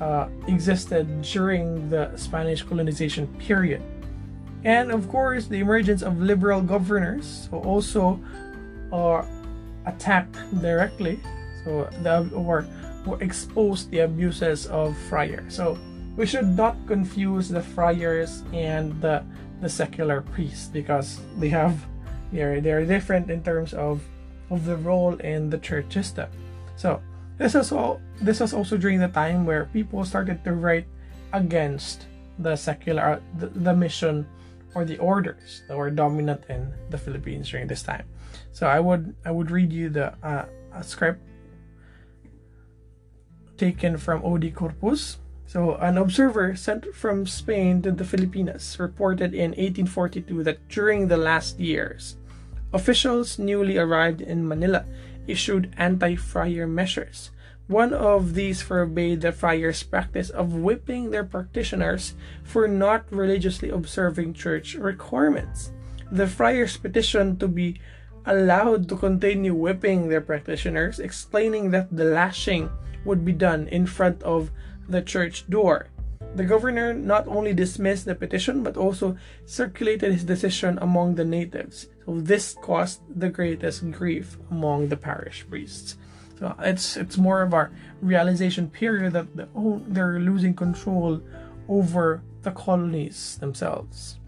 uh, 0.00 0.28
existed 0.48 1.22
during 1.22 1.88
the 1.88 2.14
Spanish 2.16 2.62
colonization 2.62 3.26
period. 3.38 3.82
And 4.64 4.90
of 4.90 5.08
course, 5.08 5.46
the 5.46 5.58
emergence 5.60 6.02
of 6.02 6.20
liberal 6.20 6.60
governors 6.60 7.48
so 7.50 7.58
also 7.60 8.20
uh, 8.92 9.24
attacked 9.86 10.36
directly 10.60 11.18
so 11.64 11.88
the 12.02 12.28
or, 12.34 12.66
or 13.06 13.22
expose 13.22 13.88
the 13.88 14.00
abuses 14.00 14.66
of 14.66 14.96
friars 15.08 15.54
so 15.54 15.78
we 16.16 16.26
should 16.26 16.56
not 16.56 16.76
confuse 16.86 17.48
the 17.48 17.62
friars 17.62 18.44
and 18.52 19.00
the 19.00 19.22
the 19.60 19.68
secular 19.68 20.20
priests 20.20 20.68
because 20.68 21.20
they 21.38 21.48
have 21.48 21.74
they're 22.32 22.60
they're 22.60 22.84
different 22.84 23.30
in 23.30 23.42
terms 23.42 23.74
of 23.74 24.02
of 24.50 24.64
the 24.66 24.76
role 24.76 25.14
in 25.24 25.48
the 25.48 25.58
church 25.58 25.92
system. 25.92 26.28
So 26.76 27.00
this 27.38 27.54
is 27.54 27.72
all 27.72 28.00
this 28.20 28.40
was 28.40 28.52
also 28.52 28.76
during 28.76 28.98
the 28.98 29.08
time 29.08 29.46
where 29.46 29.66
people 29.72 30.04
started 30.04 30.44
to 30.44 30.52
write 30.52 30.86
against 31.32 32.06
the 32.38 32.56
secular 32.56 33.02
uh, 33.02 33.20
the, 33.38 33.46
the 33.46 33.74
mission 33.74 34.26
or 34.74 34.84
the 34.84 34.98
orders 34.98 35.62
that 35.68 35.76
were 35.76 35.90
dominant 35.90 36.44
in 36.48 36.72
the 36.90 36.98
Philippines 36.98 37.50
during 37.50 37.66
this 37.66 37.82
time. 37.82 38.04
So 38.52 38.66
I 38.66 38.80
would 38.80 39.14
I 39.24 39.30
would 39.30 39.50
read 39.50 39.72
you 39.72 39.88
the 39.88 40.14
uh, 40.22 40.46
script 40.82 41.22
taken 43.56 43.96
from 43.96 44.24
OD 44.24 44.54
Corpuz. 44.54 45.16
So 45.46 45.76
an 45.76 45.98
observer 45.98 46.56
sent 46.56 46.94
from 46.94 47.26
Spain 47.26 47.82
to 47.82 47.92
the 47.92 48.04
Filipinas 48.04 48.78
reported 48.80 49.34
in 49.34 49.52
1842 49.52 50.42
that 50.42 50.68
during 50.68 51.06
the 51.06 51.16
last 51.16 51.60
years, 51.60 52.16
officials 52.72 53.38
newly 53.38 53.78
arrived 53.78 54.20
in 54.20 54.48
Manila 54.48 54.84
issued 55.26 55.72
anti-friar 55.78 56.66
measures 56.66 57.30
one 57.66 57.94
of 57.94 58.34
these 58.34 58.60
forbade 58.60 59.22
the 59.22 59.32
friars' 59.32 59.82
practice 59.82 60.28
of 60.28 60.54
whipping 60.54 61.10
their 61.10 61.24
practitioners 61.24 62.14
for 62.42 62.68
not 62.68 63.10
religiously 63.10 63.70
observing 63.70 64.34
church 64.34 64.74
requirements. 64.74 65.72
The 66.12 66.26
friars 66.26 66.76
petitioned 66.76 67.40
to 67.40 67.48
be 67.48 67.80
allowed 68.26 68.88
to 68.88 68.96
continue 68.96 69.54
whipping 69.54 70.08
their 70.08 70.20
practitioners, 70.20 70.98
explaining 70.98 71.70
that 71.70 71.94
the 71.94 72.04
lashing 72.04 72.70
would 73.04 73.24
be 73.24 73.32
done 73.32 73.68
in 73.68 73.86
front 73.86 74.22
of 74.22 74.50
the 74.88 75.02
church 75.02 75.48
door. 75.48 75.88
The 76.34 76.44
governor 76.44 76.92
not 76.92 77.28
only 77.28 77.54
dismissed 77.54 78.06
the 78.06 78.14
petition 78.14 78.62
but 78.62 78.76
also 78.76 79.16
circulated 79.46 80.12
his 80.12 80.24
decision 80.24 80.78
among 80.80 81.14
the 81.14 81.24
natives. 81.24 81.88
So 82.04 82.20
this 82.20 82.56
caused 82.60 83.00
the 83.08 83.30
greatest 83.30 83.88
grief 83.92 84.36
among 84.50 84.88
the 84.88 84.96
parish 84.96 85.46
priests. 85.48 85.96
It's 86.60 86.96
it's 86.96 87.16
more 87.16 87.42
of 87.42 87.52
a 87.52 87.70
realization 88.02 88.68
period 88.68 89.12
that 89.12 89.34
the, 89.36 89.48
oh, 89.56 89.80
they're 89.88 90.18
losing 90.20 90.54
control 90.54 91.20
over 91.68 92.22
the 92.42 92.50
colonies 92.50 93.38
themselves. 93.40 94.18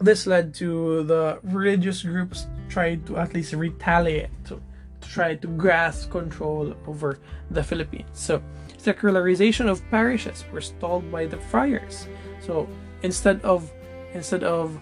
This 0.00 0.26
led 0.26 0.54
to 0.54 1.04
the 1.04 1.38
religious 1.42 2.02
groups 2.02 2.46
trying 2.68 3.04
to 3.04 3.18
at 3.18 3.34
least 3.34 3.52
retaliate 3.52 4.30
to, 4.46 4.60
to 5.00 5.08
try 5.08 5.34
to 5.36 5.46
grasp 5.46 6.10
control 6.10 6.74
over 6.86 7.18
the 7.50 7.62
Philippines. 7.62 8.08
So 8.12 8.42
secularization 8.76 9.68
of 9.68 9.82
parishes 9.90 10.44
were 10.52 10.60
stalled 10.60 11.10
by 11.12 11.26
the 11.26 11.36
friars. 11.36 12.06
So 12.40 12.68
instead 13.02 13.40
of 13.42 13.70
instead 14.12 14.42
of 14.42 14.80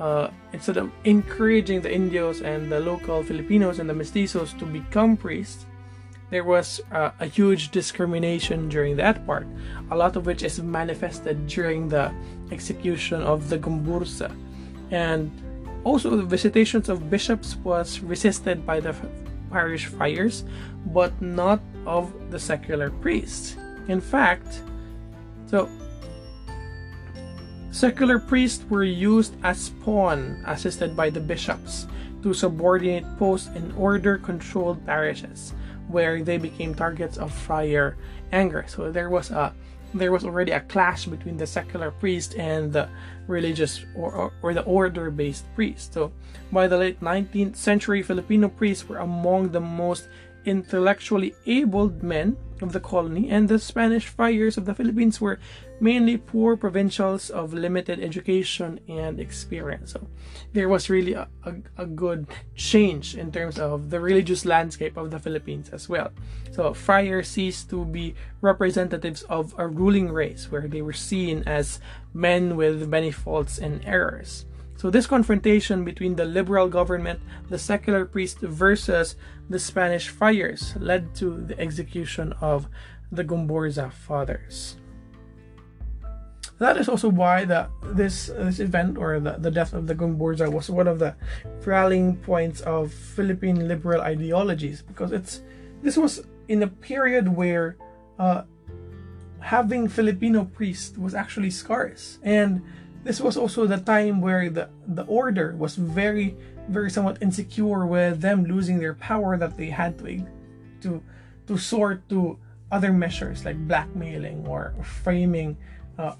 uh, 0.00 0.28
instead 0.52 0.76
of 0.76 0.90
encouraging 1.04 1.80
the 1.80 1.92
Indios 1.92 2.42
and 2.42 2.70
the 2.70 2.80
local 2.80 3.22
Filipinos 3.22 3.78
and 3.78 3.88
the 3.88 3.94
mestizos 3.94 4.58
to 4.58 4.66
become 4.66 5.16
priests, 5.16 5.66
there 6.30 6.44
was 6.44 6.80
uh, 6.92 7.10
a 7.20 7.26
huge 7.26 7.70
discrimination 7.70 8.68
during 8.68 8.96
that 8.96 9.24
part, 9.26 9.46
a 9.90 9.96
lot 9.96 10.16
of 10.16 10.26
which 10.26 10.42
is 10.42 10.60
manifested 10.60 11.46
during 11.46 11.88
the 11.88 12.12
execution 12.50 13.22
of 13.22 13.48
the 13.48 13.58
Gomburza. 13.58 14.34
And 14.90 15.30
also, 15.84 16.16
the 16.16 16.24
visitations 16.24 16.88
of 16.88 17.08
bishops 17.08 17.56
was 17.62 18.00
resisted 18.00 18.66
by 18.66 18.80
the 18.80 18.94
parish 19.52 19.86
friars, 19.86 20.44
but 20.86 21.12
not 21.22 21.60
of 21.86 22.12
the 22.30 22.38
secular 22.38 22.90
priests. 22.90 23.56
In 23.86 24.00
fact, 24.00 24.62
so 25.46 25.68
Secular 27.76 28.18
priests 28.18 28.64
were 28.70 28.88
used 28.88 29.36
as 29.44 29.68
pawn 29.84 30.40
assisted 30.46 30.96
by 30.96 31.10
the 31.10 31.20
bishops 31.20 31.86
to 32.22 32.32
subordinate 32.32 33.04
posts 33.18 33.52
in 33.54 33.70
order 33.76 34.16
controlled 34.16 34.80
parishes 34.86 35.52
where 35.88 36.24
they 36.24 36.38
became 36.38 36.74
targets 36.74 37.18
of 37.18 37.28
friar 37.30 37.98
anger. 38.32 38.64
So 38.66 38.90
there 38.90 39.10
was 39.10 39.30
a 39.30 39.52
there 39.92 40.10
was 40.10 40.24
already 40.24 40.52
a 40.52 40.60
clash 40.72 41.04
between 41.04 41.36
the 41.36 41.46
secular 41.46 41.90
priest 41.90 42.34
and 42.36 42.72
the 42.72 42.88
religious 43.28 43.84
or, 43.94 44.10
or, 44.10 44.32
or 44.40 44.54
the 44.54 44.64
order 44.64 45.10
based 45.10 45.44
priest. 45.54 45.92
So 45.92 46.12
by 46.50 46.68
the 46.68 46.78
late 46.78 47.00
19th 47.00 47.56
century, 47.56 48.02
Filipino 48.02 48.48
priests 48.48 48.88
were 48.88 49.04
among 49.04 49.52
the 49.52 49.60
most 49.60 50.08
intellectually 50.46 51.34
abled 51.44 52.02
men 52.02 52.38
of 52.62 52.72
the 52.72 52.80
colony, 52.80 53.28
and 53.28 53.48
the 53.48 53.58
Spanish 53.58 54.06
friars 54.06 54.56
of 54.56 54.64
the 54.64 54.74
Philippines 54.74 55.20
were 55.20 55.38
mainly 55.80 56.16
poor 56.16 56.56
provincials 56.56 57.30
of 57.30 57.52
limited 57.52 58.00
education 58.00 58.80
and 58.88 59.20
experience. 59.20 59.92
So 59.92 60.06
there 60.52 60.68
was 60.68 60.88
really 60.88 61.12
a, 61.12 61.28
a, 61.44 61.54
a, 61.76 61.86
good 61.86 62.26
change 62.54 63.16
in 63.16 63.30
terms 63.30 63.58
of 63.58 63.90
the 63.90 64.00
religious 64.00 64.44
landscape 64.44 64.96
of 64.96 65.10
the 65.10 65.18
Philippines 65.18 65.70
as 65.70 65.88
well. 65.88 66.10
So 66.52 66.72
friars 66.72 67.28
ceased 67.28 67.68
to 67.70 67.84
be 67.84 68.14
representatives 68.40 69.22
of 69.24 69.54
a 69.58 69.68
ruling 69.68 70.10
race 70.10 70.50
where 70.50 70.66
they 70.66 70.82
were 70.82 70.92
seen 70.92 71.42
as 71.46 71.80
men 72.14 72.56
with 72.56 72.88
many 72.88 73.10
faults 73.10 73.58
and 73.58 73.84
errors. 73.84 74.46
So 74.76 74.90
this 74.90 75.06
confrontation 75.06 75.84
between 75.84 76.16
the 76.16 76.26
liberal 76.26 76.68
government, 76.68 77.20
the 77.48 77.58
secular 77.58 78.04
priest 78.04 78.40
versus 78.40 79.16
the 79.48 79.58
Spanish 79.58 80.08
friars 80.08 80.74
led 80.78 81.14
to 81.16 81.44
the 81.46 81.58
execution 81.58 82.34
of 82.40 82.68
the 83.10 83.24
Gomburza 83.24 83.90
fathers. 83.92 84.76
That 86.58 86.78
is 86.78 86.88
also 86.88 87.08
why 87.08 87.44
the 87.44 87.68
this 87.82 88.26
this 88.26 88.60
event 88.60 88.96
or 88.96 89.20
the, 89.20 89.36
the 89.38 89.50
death 89.50 89.74
of 89.74 89.86
the 89.86 89.94
Gomburza 89.94 90.50
was 90.50 90.70
one 90.70 90.88
of 90.88 90.98
the 90.98 91.14
rallying 91.64 92.16
points 92.16 92.60
of 92.62 92.92
Philippine 92.92 93.68
liberal 93.68 94.00
ideologies 94.00 94.80
because 94.80 95.12
it's 95.12 95.42
this 95.82 95.96
was 95.96 96.24
in 96.48 96.62
a 96.62 96.66
period 96.66 97.28
where 97.28 97.76
uh, 98.18 98.42
having 99.40 99.88
Filipino 99.88 100.44
priests 100.44 100.96
was 100.98 101.14
actually 101.14 101.50
scarce. 101.50 102.18
And 102.22 102.62
this 103.04 103.20
was 103.20 103.36
also 103.36 103.66
the 103.66 103.78
time 103.78 104.20
where 104.20 104.50
the, 104.50 104.68
the 104.88 105.04
order 105.04 105.54
was 105.56 105.76
very, 105.76 106.36
very 106.68 106.90
somewhat 106.90 107.22
insecure 107.22 107.86
with 107.86 108.20
them 108.20 108.44
losing 108.44 108.78
their 108.78 108.94
power 108.94 109.38
that 109.38 109.56
they 109.56 109.70
had 109.70 109.98
to 109.98 110.26
to 110.82 111.02
to 111.46 111.56
sort 111.56 112.08
to 112.08 112.38
other 112.72 112.92
measures 112.92 113.44
like 113.44 113.56
blackmailing 113.68 114.44
or 114.48 114.74
framing 114.82 115.56
uh, 115.98 116.16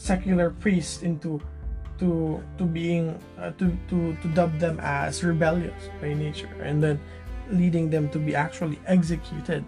secular 0.00 0.48
priests 0.48 1.02
into 1.04 1.36
to 2.00 2.40
to 2.56 2.64
being 2.64 3.12
uh, 3.36 3.52
to 3.60 3.68
to 3.92 4.16
to 4.24 4.28
dub 4.32 4.56
them 4.56 4.80
as 4.80 5.20
rebellious 5.20 5.92
by 6.00 6.16
nature 6.16 6.48
and 6.64 6.80
then 6.80 6.96
leading 7.52 7.90
them 7.90 8.08
to 8.08 8.18
be 8.18 8.32
actually 8.34 8.80
executed 8.86 9.60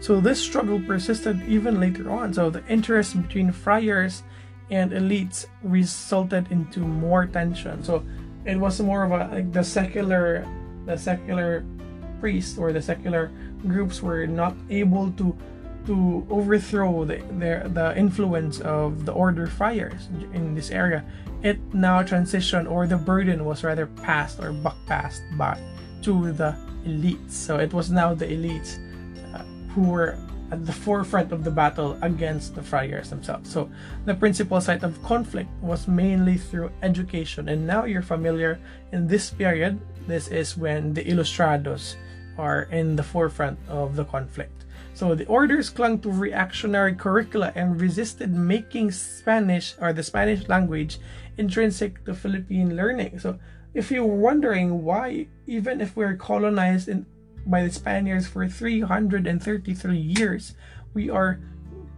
so 0.00 0.18
this 0.18 0.40
struggle 0.42 0.82
persisted 0.82 1.38
even 1.46 1.78
later 1.78 2.10
on 2.10 2.34
so 2.34 2.50
the 2.50 2.66
interest 2.66 3.14
between 3.14 3.52
friars 3.52 4.24
and 4.70 4.92
elites 4.92 5.46
resulted 5.62 6.50
into 6.50 6.80
more 6.80 7.26
tension. 7.26 7.82
So 7.82 8.04
it 8.44 8.56
was 8.56 8.80
more 8.80 9.04
of 9.04 9.12
a 9.12 9.28
like 9.28 9.52
the 9.52 9.64
secular 9.64 10.46
the 10.86 10.96
secular 10.96 11.64
priests 12.20 12.58
or 12.58 12.72
the 12.72 12.82
secular 12.82 13.30
groups 13.66 14.02
were 14.02 14.26
not 14.26 14.54
able 14.70 15.10
to 15.12 15.36
to 15.86 16.26
overthrow 16.30 17.04
the, 17.04 17.22
their, 17.32 17.68
the 17.68 17.96
influence 17.96 18.60
of 18.60 19.04
the 19.04 19.12
order 19.12 19.46
friars 19.46 20.08
in 20.32 20.54
this 20.54 20.70
area. 20.70 21.04
It 21.42 21.58
now 21.74 22.02
transitioned 22.02 22.70
or 22.70 22.86
the 22.86 22.96
burden 22.96 23.44
was 23.44 23.64
rather 23.64 23.86
passed 23.86 24.40
or 24.40 24.52
buck 24.52 24.76
passed 24.86 25.22
by 25.36 25.60
to 26.02 26.32
the 26.32 26.56
elites. 26.86 27.32
So 27.32 27.58
it 27.58 27.72
was 27.72 27.90
now 27.90 28.14
the 28.14 28.26
elites 28.26 28.78
uh, 29.34 29.44
who 29.72 29.82
were 29.82 30.18
at 30.50 30.64
the 30.66 30.72
forefront 30.72 31.32
of 31.32 31.42
the 31.44 31.50
battle 31.50 31.98
against 32.02 32.54
the 32.54 32.62
friars 32.62 33.10
themselves. 33.10 33.50
So 33.50 33.70
the 34.04 34.14
principal 34.14 34.60
site 34.60 34.82
of 34.82 35.02
conflict 35.02 35.50
was 35.60 35.88
mainly 35.88 36.36
through 36.36 36.70
education. 36.82 37.48
And 37.48 37.66
now 37.66 37.84
you're 37.84 38.02
familiar 38.02 38.58
in 38.92 39.06
this 39.06 39.30
period, 39.30 39.80
this 40.06 40.28
is 40.28 40.56
when 40.56 40.94
the 40.94 41.04
Ilustrados 41.04 41.96
are 42.36 42.62
in 42.70 42.96
the 42.96 43.02
forefront 43.02 43.58
of 43.68 43.96
the 43.96 44.04
conflict. 44.04 44.63
So 44.94 45.14
the 45.14 45.26
orders 45.26 45.70
clung 45.70 45.98
to 46.00 46.10
reactionary 46.10 46.94
curricula 46.94 47.52
and 47.54 47.80
resisted 47.80 48.32
making 48.32 48.92
Spanish 48.92 49.74
or 49.80 49.92
the 49.92 50.02
Spanish 50.02 50.48
language 50.48 50.98
intrinsic 51.36 52.04
to 52.04 52.14
Philippine 52.14 52.76
learning. 52.76 53.18
So 53.18 53.38
if 53.74 53.90
you're 53.90 54.06
wondering 54.06 54.84
why, 54.84 55.26
even 55.46 55.80
if 55.80 55.96
we're 55.96 56.16
colonized 56.16 56.88
in 56.88 57.06
by 57.46 57.62
the 57.62 57.70
Spaniards 57.70 58.26
for 58.26 58.48
333 58.48 59.96
years. 59.96 60.54
We 60.94 61.10
are 61.10 61.40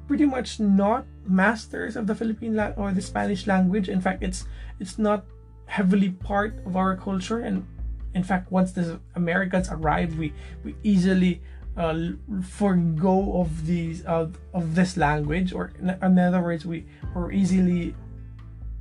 pretty 0.06 0.26
much 0.26 0.60
not 0.60 1.06
masters 1.26 1.96
of 1.96 2.06
the 2.06 2.14
Philippine 2.14 2.54
la- 2.54 2.74
or 2.76 2.92
the 2.92 3.02
Spanish 3.02 3.46
language. 3.46 3.88
In 3.88 4.00
fact, 4.00 4.22
it's 4.22 4.46
it's 4.78 4.98
not 4.98 5.24
heavily 5.66 6.10
part 6.10 6.58
of 6.66 6.76
our 6.76 6.96
culture. 6.96 7.40
And 7.40 7.66
in 8.14 8.22
fact, 8.22 8.50
once 8.50 8.72
the 8.72 9.00
Americans 9.14 9.68
arrived, 9.70 10.18
we 10.18 10.32
we 10.64 10.74
easily 10.82 11.42
uh, 11.76 11.94
forego 12.42 13.40
of 13.40 13.66
these 13.66 14.04
uh, 14.06 14.28
of 14.54 14.74
this 14.74 14.96
language, 14.96 15.52
or 15.52 15.72
in, 15.78 15.90
in 15.90 16.18
other 16.18 16.40
words, 16.40 16.64
we 16.64 16.86
were 17.14 17.32
easily 17.32 17.94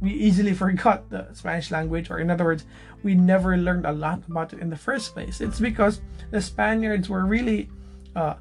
we 0.02 0.12
easily 0.12 0.54
forgot 0.54 1.10
the 1.10 1.28
Spanish 1.34 1.72
language, 1.72 2.10
or 2.10 2.20
in 2.20 2.30
other 2.30 2.44
words, 2.44 2.66
we 3.04 3.16
never 3.16 3.58
learned 3.58 3.86
a 3.86 3.92
lot 3.92 4.22
about 4.30 4.54
it 4.54 4.60
in 4.60 4.70
the 4.70 4.78
first 4.78 5.14
place. 5.14 5.42
It's 5.42 5.60
because 5.60 6.02
the 6.32 6.42
Spaniards 6.42 7.10
were 7.10 7.26
really, 7.26 7.70
uh, 8.16 8.36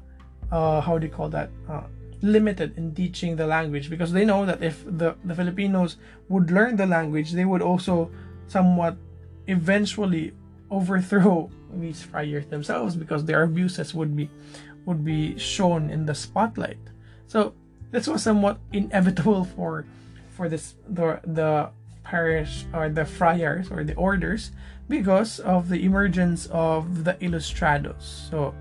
uh, 0.51 0.81
how 0.81 0.97
do 0.97 1.07
you 1.07 1.13
call 1.13 1.29
that, 1.29 1.49
uh, 1.69 1.83
limited 2.21 2.77
in 2.77 2.93
teaching 2.93 3.35
the 3.35 3.45
language 3.45 3.89
because 3.89 4.11
they 4.11 4.25
know 4.25 4.45
that 4.45 4.63
if 4.63 4.83
the, 4.85 5.15
the 5.23 5.35
Filipinos 5.35 5.97
would 6.29 6.49
learn 6.51 6.75
the 6.75 6.85
language, 6.85 7.31
they 7.31 7.45
would 7.45 7.61
also 7.61 8.11
somewhat 8.47 8.97
eventually 9.47 10.33
overthrow 10.71 11.49
these 11.73 12.01
friars 12.01 12.45
themselves 12.47 12.95
because 12.95 13.25
their 13.25 13.43
abuses 13.43 13.93
would 13.93 14.15
be 14.15 14.29
would 14.85 15.03
be 15.03 15.37
shown 15.37 15.89
in 15.89 16.05
the 16.05 16.15
spotlight. 16.15 16.79
So 17.27 17.53
this 17.91 18.07
was 18.07 18.23
somewhat 18.23 18.59
inevitable 18.71 19.45
for 19.45 19.85
for 20.35 20.49
this 20.49 20.75
the 20.87 21.19
the 21.23 21.69
parish 22.03 22.65
or 22.73 22.89
the 22.89 23.05
friars 23.05 23.71
or 23.71 23.83
the 23.83 23.95
orders 23.95 24.51
because 24.87 25.39
of 25.39 25.69
the 25.69 25.83
emergence 25.83 26.45
of 26.47 27.03
the 27.03 27.13
Ilustrados. 27.15 28.29
So 28.29 28.53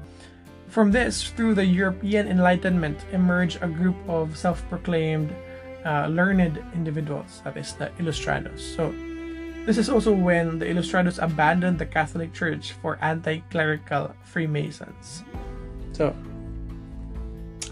from 0.68 0.90
this, 0.90 1.28
through 1.28 1.54
the 1.54 1.64
European 1.64 2.26
Enlightenment, 2.26 3.04
emerged 3.12 3.58
a 3.62 3.68
group 3.68 3.96
of 4.08 4.36
self-proclaimed 4.36 5.32
uh, 5.84 6.06
learned 6.08 6.58
individuals, 6.74 7.42
that 7.44 7.56
is 7.56 7.74
the 7.74 7.90
Ilustrados. 8.00 8.58
So 8.58 8.92
this 9.66 9.78
is 9.78 9.88
also 9.88 10.12
when 10.12 10.58
the 10.58 10.66
Ilustrados 10.66 11.22
abandoned 11.22 11.78
the 11.78 11.86
Catholic 11.86 12.32
Church 12.32 12.72
for 12.82 12.98
anti-clerical 13.00 14.14
Freemasons. 14.24 15.24
So 15.92 16.14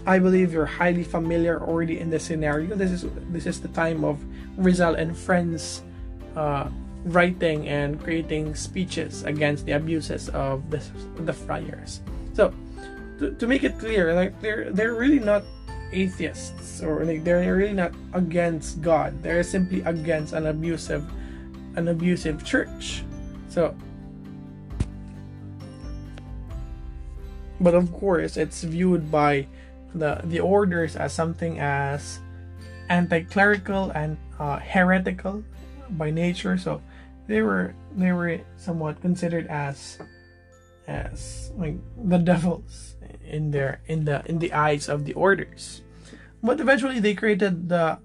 I 0.05 0.19
believe 0.19 0.51
you're 0.51 0.65
highly 0.65 1.03
familiar 1.03 1.61
already 1.61 1.99
in 1.99 2.09
the 2.09 2.19
scenario. 2.19 2.75
This 2.75 2.91
is 2.91 3.05
this 3.31 3.45
is 3.45 3.61
the 3.61 3.69
time 3.69 4.03
of 4.03 4.19
Rizal 4.57 4.95
and 4.95 5.15
friends 5.15 5.83
uh, 6.35 6.67
writing 7.05 7.67
and 7.67 8.01
creating 8.01 8.55
speeches 8.55 9.23
against 9.23 9.65
the 9.65 9.73
abuses 9.73 10.29
of 10.29 10.69
the, 10.69 10.81
the 11.23 11.33
friars. 11.33 12.01
So 12.33 12.53
to, 13.19 13.31
to 13.31 13.47
make 13.47 13.63
it 13.63 13.77
clear, 13.79 14.13
like 14.13 14.39
they're 14.41 14.71
they're 14.71 14.95
really 14.95 15.19
not 15.19 15.43
atheists 15.93 16.81
or 16.81 17.05
like 17.05 17.23
they're 17.23 17.55
really 17.55 17.77
not 17.77 17.93
against 18.13 18.81
God. 18.81 19.21
They're 19.21 19.43
simply 19.43 19.85
against 19.85 20.33
an 20.33 20.47
abusive 20.47 21.05
an 21.75 21.87
abusive 21.87 22.43
church. 22.43 23.03
So 23.49 23.75
but 27.63 27.73
of 27.73 27.91
course 27.93 28.35
it's 28.35 28.63
viewed 28.63 29.09
by 29.09 29.47
the 29.95 30.19
the 30.25 30.39
orders 30.39 30.95
as 30.95 31.13
something 31.13 31.59
as 31.59 32.19
anti-clerical 32.89 33.89
and 33.95 34.17
uh, 34.37 34.59
heretical 34.59 35.43
by 35.95 36.11
nature 36.11 36.57
so 36.57 36.81
they 37.27 37.41
were 37.41 37.73
they 37.95 38.11
were 38.11 38.39
somewhat 38.57 38.99
considered 39.01 39.47
as 39.47 39.97
as 40.87 41.51
like 41.55 41.79
the 41.95 42.17
devils 42.17 42.95
in 43.23 43.51
their 43.51 43.79
in 43.87 44.03
the 44.03 44.21
in 44.25 44.39
the 44.39 44.51
eyes 44.51 44.89
of 44.89 45.05
the 45.05 45.13
orders 45.13 45.81
but 46.43 46.59
eventually 46.59 46.99
they 46.99 47.15
created 47.15 47.69
the 47.69 47.97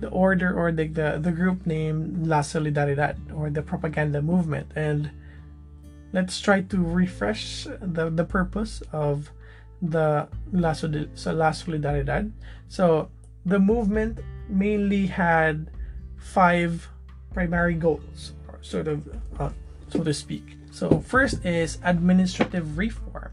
the 0.00 0.08
order 0.08 0.52
or 0.52 0.72
the 0.72 0.86
the, 0.88 1.18
the 1.20 1.32
group 1.32 1.66
name 1.66 2.24
La 2.24 2.40
Solidaridad 2.40 3.16
or 3.34 3.50
the 3.50 3.62
propaganda 3.62 4.20
movement 4.20 4.70
and 4.76 5.10
let's 6.12 6.40
try 6.40 6.60
to 6.62 6.78
refresh 6.78 7.66
the 7.80 8.10
the 8.10 8.24
purpose 8.24 8.82
of 8.92 9.30
the 9.82 10.28
La, 10.52 10.72
Solidaridad. 10.72 12.32
So 12.68 13.10
the 13.44 13.58
movement 13.58 14.18
mainly 14.48 15.06
had 15.06 15.70
five 16.16 16.88
primary 17.32 17.74
goals, 17.74 18.32
sort 18.62 18.88
of, 18.88 19.06
uh, 19.38 19.50
so 19.88 20.02
to 20.02 20.14
speak. 20.14 20.56
So 20.72 21.00
first 21.00 21.44
is 21.44 21.78
administrative 21.82 22.78
reform. 22.78 23.32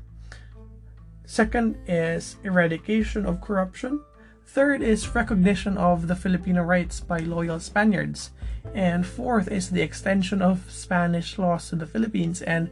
Second 1.25 1.77
is 1.87 2.35
eradication 2.43 3.25
of 3.25 3.41
corruption. 3.41 4.01
Third 4.45 4.81
is 4.81 5.15
recognition 5.15 5.77
of 5.77 6.07
the 6.07 6.15
Filipino 6.15 6.63
rights 6.63 6.99
by 6.99 7.19
loyal 7.19 7.59
Spaniards. 7.59 8.31
And 8.73 9.05
fourth 9.05 9.51
is 9.51 9.69
the 9.69 9.81
extension 9.81 10.41
of 10.41 10.69
Spanish 10.69 11.37
laws 11.37 11.69
to 11.69 11.75
the 11.75 11.87
Philippines. 11.87 12.41
And 12.41 12.69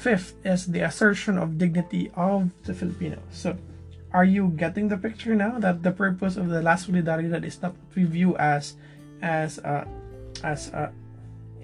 Fifth 0.00 0.32
is 0.46 0.72
the 0.72 0.80
assertion 0.80 1.36
of 1.36 1.58
dignity 1.58 2.10
of 2.16 2.48
the 2.64 2.72
Filipinos. 2.72 3.20
So, 3.32 3.58
are 4.16 4.24
you 4.24 4.48
getting 4.56 4.88
the 4.88 4.96
picture 4.96 5.34
now 5.34 5.58
that 5.58 5.82
the 5.82 5.92
purpose 5.92 6.40
of 6.40 6.48
the 6.48 6.62
La 6.62 6.80
Solidaridad 6.80 7.44
is 7.44 7.60
not 7.60 7.76
to 7.92 8.06
view 8.06 8.34
as 8.38 8.80
as 9.20 9.58
a 9.58 9.86
as 10.42 10.72
a 10.72 10.90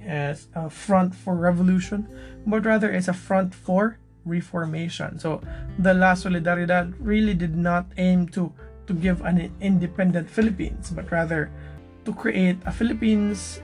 as 0.04 0.48
a 0.54 0.68
front 0.68 1.14
for 1.14 1.34
revolution, 1.34 2.06
but 2.46 2.66
rather 2.66 2.92
as 2.92 3.08
a 3.08 3.16
front 3.16 3.54
for 3.54 3.96
reformation. 4.26 5.18
So 5.18 5.40
the 5.78 5.94
La 5.94 6.12
Solidaridad 6.12 6.92
really 7.00 7.32
did 7.32 7.56
not 7.56 7.86
aim 7.96 8.28
to 8.36 8.52
to 8.86 8.94
give 8.94 9.20
an 9.22 9.50
independent 9.60 10.30
Philippines, 10.30 10.90
but 10.90 11.10
rather 11.10 11.50
to 12.04 12.14
create 12.14 12.56
a 12.64 12.72
Philippines 12.72 13.60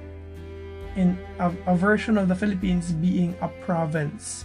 in 0.97 1.17
a, 1.39 1.53
a 1.67 1.77
version 1.77 2.19
of 2.19 2.29
the 2.29 2.35
Philippines 2.35 2.93
being 2.93 3.35
a 3.41 3.49
province 3.65 4.45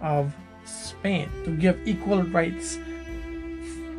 of 0.00 0.34
Spain 0.64 1.28
to 1.44 1.50
give 1.50 1.80
equal 1.86 2.22
rights 2.22 2.78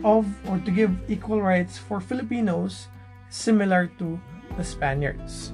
of 0.03 0.25
or 0.47 0.59
to 0.59 0.71
give 0.71 0.95
equal 1.09 1.41
rights 1.41 1.77
for 1.77 1.99
Filipinos 1.99 2.87
similar 3.29 3.87
to 3.99 4.19
the 4.55 4.63
Spaniards. 4.63 5.51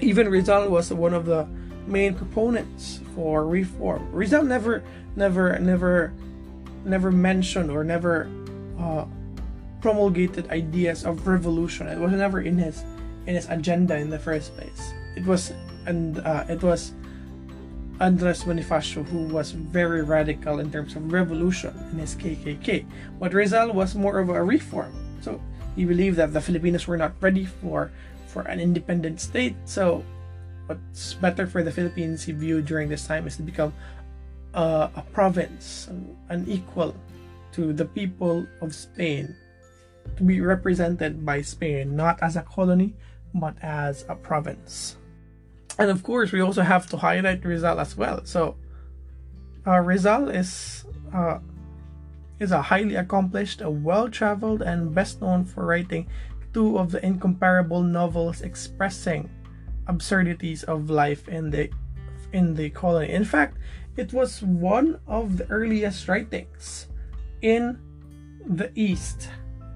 Even 0.00 0.28
Rizal 0.28 0.68
was 0.68 0.92
one 0.92 1.14
of 1.14 1.26
the 1.26 1.46
main 1.86 2.14
proponents 2.14 3.00
for 3.14 3.46
reform. 3.46 4.06
Rizal 4.12 4.44
never, 4.44 4.82
never, 5.16 5.58
never, 5.58 6.12
never 6.84 7.10
mentioned 7.10 7.70
or 7.70 7.82
never 7.82 8.30
uh, 8.78 9.04
promulgated 9.80 10.50
ideas 10.50 11.04
of 11.04 11.26
revolution. 11.26 11.88
It 11.88 11.98
was 11.98 12.12
never 12.12 12.40
in 12.40 12.58
his 12.58 12.84
in 13.26 13.34
his 13.34 13.48
agenda 13.48 13.96
in 13.96 14.10
the 14.10 14.18
first 14.18 14.56
place. 14.56 14.92
It 15.16 15.26
was 15.26 15.52
and 15.86 16.18
uh, 16.20 16.44
it 16.48 16.62
was 16.62 16.92
Andres 18.00 18.42
Bonifacio, 18.42 19.06
who 19.06 19.30
was 19.30 19.52
very 19.52 20.02
radical 20.02 20.58
in 20.58 20.72
terms 20.72 20.96
of 20.96 21.12
revolution 21.12 21.70
in 21.92 21.98
his 21.98 22.14
KKK. 22.14 22.86
But 23.20 23.34
Rizal 23.34 23.72
was 23.72 23.94
more 23.94 24.18
of 24.18 24.28
a 24.28 24.42
reform. 24.42 24.92
So 25.20 25.40
he 25.76 25.84
believed 25.84 26.16
that 26.16 26.32
the 26.32 26.40
Filipinos 26.40 26.86
were 26.86 26.96
not 26.96 27.14
ready 27.20 27.44
for, 27.44 27.92
for 28.26 28.42
an 28.42 28.58
independent 28.58 29.20
state. 29.20 29.54
So 29.66 30.04
what's 30.66 31.14
better 31.14 31.46
for 31.46 31.62
the 31.62 31.70
Philippines, 31.70 32.24
he 32.24 32.32
viewed 32.32 32.66
during 32.66 32.88
this 32.88 33.06
time, 33.06 33.26
is 33.26 33.36
to 33.36 33.42
become 33.42 33.72
uh, 34.54 34.88
a 34.96 35.02
province, 35.12 35.88
an 36.28 36.44
equal 36.48 36.96
to 37.52 37.72
the 37.72 37.84
people 37.84 38.46
of 38.60 38.74
Spain, 38.74 39.36
to 40.16 40.22
be 40.22 40.40
represented 40.40 41.24
by 41.24 41.42
Spain, 41.42 41.96
not 41.96 42.22
as 42.22 42.36
a 42.36 42.42
colony, 42.42 42.94
but 43.34 43.56
as 43.62 44.04
a 44.08 44.14
province 44.14 44.96
and 45.78 45.90
of 45.90 46.02
course 46.02 46.32
we 46.32 46.40
also 46.40 46.62
have 46.62 46.86
to 46.88 46.96
highlight 46.96 47.44
Rizal 47.44 47.80
as 47.80 47.96
well. 47.96 48.20
So 48.24 48.56
uh, 49.66 49.80
Rizal 49.80 50.28
is 50.28 50.84
uh, 51.14 51.38
is 52.40 52.50
a 52.50 52.60
highly 52.60 52.96
accomplished, 52.96 53.60
a 53.60 53.70
well-traveled, 53.70 54.62
and 54.62 54.94
best 54.94 55.20
known 55.20 55.44
for 55.44 55.66
writing 55.66 56.08
two 56.52 56.78
of 56.78 56.90
the 56.90 57.04
incomparable 57.04 57.82
novels 57.82 58.42
expressing 58.42 59.30
absurdities 59.86 60.64
of 60.64 60.90
life 60.90 61.28
in 61.28 61.50
the 61.50 61.70
in 62.32 62.54
the 62.54 62.70
colony. 62.70 63.10
In 63.10 63.24
fact, 63.24 63.58
it 63.96 64.12
was 64.12 64.42
one 64.42 65.00
of 65.06 65.36
the 65.36 65.46
earliest 65.50 66.08
writings 66.08 66.88
in 67.42 67.78
the 68.46 68.70
East 68.74 69.28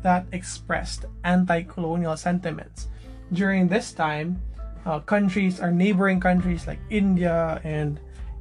that 0.02 0.26
expressed 0.32 1.04
anti-colonial 1.24 2.16
sentiments. 2.16 2.88
During 3.32 3.68
this 3.68 3.92
time, 3.92 4.40
uh, 4.86 5.00
countries, 5.00 5.60
our 5.60 5.72
neighboring 5.72 6.20
countries 6.20 6.66
like 6.66 6.78
India 6.90 7.60
and 7.64 7.98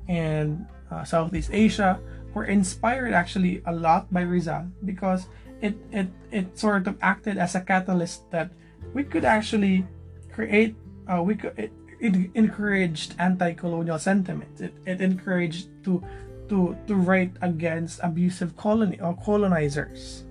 and 0.08 0.66
uh, 0.92 1.04
Southeast 1.04 1.50
Asia 1.52 2.00
were 2.36 2.46
inspired 2.46 3.14
actually 3.14 3.64
a 3.66 3.74
lot 3.74 4.06
by 4.14 4.22
Rizal 4.22 4.70
because 4.86 5.26
it, 5.62 5.74
it 5.92 6.08
it 6.30 6.58
sort 6.58 6.86
of 6.86 6.98
acted 7.02 7.38
as 7.38 7.56
a 7.56 7.62
catalyst 7.62 8.30
that 8.30 8.52
we 8.94 9.04
could 9.04 9.26
actually 9.26 9.88
create 10.32 10.76
uh, 11.10 11.24
we 11.24 11.34
could 11.34 11.58
it, 11.58 11.72
it 12.00 12.14
encouraged 12.36 13.16
anti-colonial 13.18 13.98
sentiments 13.98 14.62
it, 14.62 14.74
it 14.86 15.02
encouraged 15.02 15.72
to 15.84 16.04
to 16.50 16.76
to 16.88 16.96
write 16.96 17.32
against 17.42 18.00
abusive 18.04 18.56
colony 18.56 19.00
or 19.00 19.12
uh, 19.12 19.24
colonizers 19.24 20.26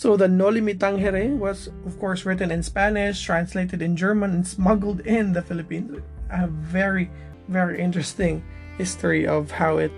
so 0.00 0.16
the 0.16 0.28
Noli 0.28 0.62
Me 0.62 0.72
Tangere 0.72 1.36
was, 1.36 1.68
of 1.84 2.00
course, 2.00 2.24
written 2.24 2.50
in 2.50 2.62
Spanish, 2.62 3.20
translated 3.20 3.82
in 3.82 3.96
German, 3.96 4.32
and 4.32 4.46
smuggled 4.48 5.00
in 5.00 5.34
the 5.34 5.42
Philippines. 5.42 6.00
A 6.30 6.46
very, 6.46 7.10
very 7.48 7.78
interesting 7.78 8.42
history 8.78 9.26
of 9.26 9.50
how 9.50 9.76
it, 9.76 9.92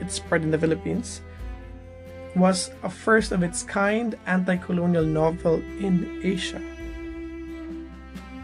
it 0.00 0.12
spread 0.12 0.44
in 0.44 0.52
the 0.52 0.58
Philippines. 0.62 1.22
Was 2.36 2.70
a 2.84 2.88
first 2.88 3.32
of 3.32 3.42
its 3.42 3.64
kind 3.64 4.14
anti-colonial 4.26 5.02
novel 5.02 5.58
in 5.82 6.20
Asia. 6.22 6.62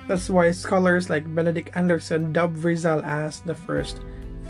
That's 0.08 0.28
why 0.28 0.50
scholars 0.50 1.10
like 1.10 1.32
Benedict 1.32 1.70
Anderson 1.76 2.32
dubbed 2.32 2.58
Rizal 2.58 3.04
as 3.04 3.38
the 3.46 3.54
first 3.54 4.00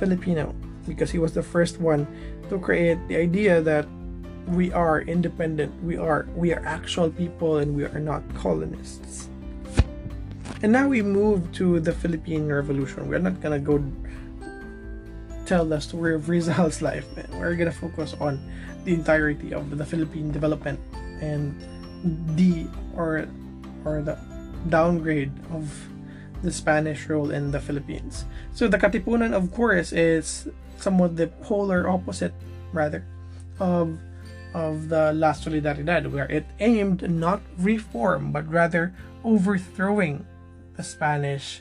Filipino, 0.00 0.56
because 0.86 1.10
he 1.10 1.18
was 1.18 1.32
the 1.32 1.42
first 1.42 1.80
one 1.80 2.06
to 2.48 2.58
create 2.58 2.98
the 3.08 3.16
idea 3.16 3.60
that 3.60 3.86
we 4.48 4.70
are 4.72 5.00
independent 5.08 5.72
we 5.82 5.96
are 5.96 6.28
we 6.36 6.52
are 6.52 6.60
actual 6.66 7.08
people 7.08 7.58
and 7.58 7.74
we 7.74 7.84
are 7.84 8.00
not 8.00 8.22
colonists. 8.34 9.28
And 10.62 10.72
now 10.72 10.88
we 10.88 11.02
move 11.02 11.52
to 11.60 11.80
the 11.80 11.92
philippine 11.92 12.48
revolution. 12.48 13.08
We're 13.08 13.24
not 13.24 13.40
gonna 13.40 13.58
go 13.58 13.82
tell 15.44 15.64
the 15.64 15.78
story 15.78 16.14
of 16.14 16.28
rizal's 16.30 16.80
life 16.80 17.04
we're 17.36 17.54
gonna 17.54 17.70
focus 17.70 18.16
on 18.18 18.40
the 18.84 18.94
entirety 18.94 19.52
of 19.52 19.76
the 19.76 19.84
philippine 19.84 20.32
development 20.32 20.80
and 21.20 21.52
the 22.32 22.64
or 22.96 23.28
or 23.84 24.00
the 24.00 24.16
downgrade 24.68 25.32
of 25.52 25.68
the 26.44 26.52
Spanish 26.52 27.08
rule 27.08 27.30
in 27.32 27.50
the 27.50 27.58
Philippines. 27.58 28.24
So 28.52 28.68
the 28.68 28.78
Katipunan, 28.78 29.32
of 29.32 29.50
course, 29.52 29.92
is 29.92 30.48
somewhat 30.78 31.16
the 31.16 31.28
polar 31.42 31.88
opposite, 31.88 32.34
rather, 32.72 33.04
of 33.58 33.98
of 34.54 34.88
the 34.88 35.12
La 35.12 35.32
Solidaridad, 35.32 36.10
where 36.10 36.30
it 36.30 36.46
aimed 36.60 37.02
not 37.10 37.42
reform 37.58 38.30
but 38.30 38.48
rather 38.48 38.94
overthrowing 39.24 40.24
the 40.76 40.82
Spanish 40.82 41.60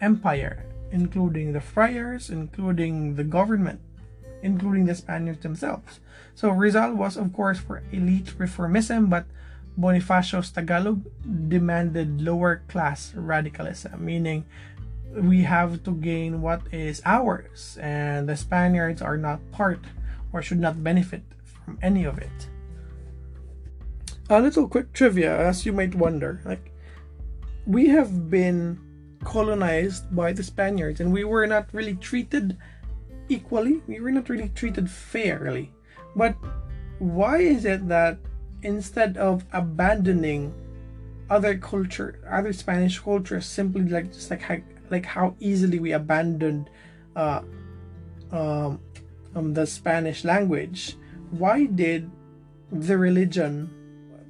Empire, 0.00 0.64
including 0.92 1.52
the 1.52 1.60
friars, 1.60 2.30
including 2.30 3.16
the 3.16 3.24
government, 3.24 3.80
including 4.42 4.86
the 4.86 4.94
Spaniards 4.94 5.42
themselves. 5.42 5.98
So 6.34 6.50
Rizal 6.50 6.94
was, 6.94 7.16
of 7.16 7.32
course, 7.32 7.58
for 7.58 7.82
elite 7.92 8.32
reformism, 8.38 9.10
but 9.10 9.26
Bonifacio's 9.78 10.50
Tagalog 10.50 11.04
demanded 11.48 12.22
lower 12.22 12.62
class 12.68 13.12
radicalism, 13.14 14.04
meaning 14.04 14.46
we 15.14 15.42
have 15.42 15.82
to 15.84 15.92
gain 15.92 16.40
what 16.40 16.62
is 16.72 17.02
ours, 17.04 17.78
and 17.80 18.28
the 18.28 18.36
Spaniards 18.36 19.02
are 19.02 19.16
not 19.16 19.40
part 19.50 19.80
or 20.32 20.42
should 20.42 20.60
not 20.60 20.84
benefit 20.84 21.22
from 21.64 21.78
any 21.82 22.04
of 22.04 22.18
it. 22.18 22.48
A 24.28 24.40
little 24.40 24.68
quick 24.68 24.92
trivia, 24.92 25.36
as 25.36 25.66
you 25.66 25.72
might 25.72 25.94
wonder, 25.94 26.40
like 26.44 26.70
we 27.66 27.88
have 27.88 28.30
been 28.30 28.78
colonized 29.24 30.14
by 30.14 30.32
the 30.32 30.42
Spaniards 30.42 31.00
and 31.00 31.12
we 31.12 31.24
were 31.24 31.46
not 31.46 31.68
really 31.72 31.94
treated 31.94 32.56
equally. 33.28 33.82
We 33.86 34.00
were 34.00 34.12
not 34.12 34.28
really 34.28 34.48
treated 34.50 34.90
fairly. 34.90 35.72
But 36.16 36.36
why 36.98 37.38
is 37.38 37.64
it 37.64 37.88
that 37.88 38.18
instead 38.62 39.16
of 39.16 39.44
abandoning 39.52 40.54
other 41.28 41.56
culture, 41.56 42.18
other 42.28 42.52
Spanish 42.52 42.98
cultures, 42.98 43.46
simply 43.46 43.82
like 43.82 44.12
just 44.12 44.30
like 44.30 44.42
like 44.90 45.06
how 45.06 45.34
easily 45.40 45.78
we 45.78 45.92
abandoned 45.92 46.70
uh, 47.16 47.42
um, 48.32 48.80
um, 49.34 49.54
the 49.54 49.66
Spanish 49.66 50.24
language, 50.24 50.96
why 51.30 51.66
did 51.66 52.10
the 52.72 52.98
religion, 52.98 53.70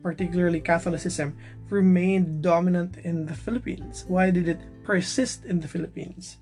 particularly 0.02 0.60
Catholicism, 0.60 1.36
remain 1.68 2.40
dominant 2.40 2.98
in 2.98 3.26
the 3.26 3.34
Philippines? 3.34 4.04
Why 4.08 4.30
did 4.30 4.48
it 4.48 4.60
persist 4.84 5.44
in 5.44 5.60
the 5.60 5.68
Philippines? 5.68 6.38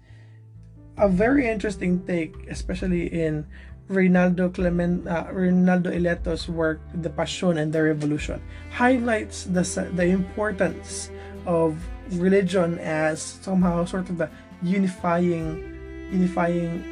A 0.96 1.08
very 1.08 1.46
interesting 1.46 2.04
take, 2.06 2.34
especially 2.50 3.06
in 3.06 3.46
Reynaldo 3.88 4.52
Clement, 4.52 5.06
uh, 5.06 5.26
Reynaldo 5.32 5.94
Ileto's 5.94 6.48
work, 6.48 6.80
The 6.94 7.10
Passion 7.10 7.58
and 7.58 7.72
the 7.72 7.82
Revolution, 7.82 8.42
highlights 8.70 9.44
the, 9.44 9.62
the 9.94 10.06
importance 10.06 11.10
of 11.46 11.78
religion 12.12 12.78
as 12.78 13.20
somehow 13.20 13.84
sort 13.84 14.08
of 14.08 14.18
the 14.18 14.28
unifying, 14.62 16.08
unifying. 16.12 16.82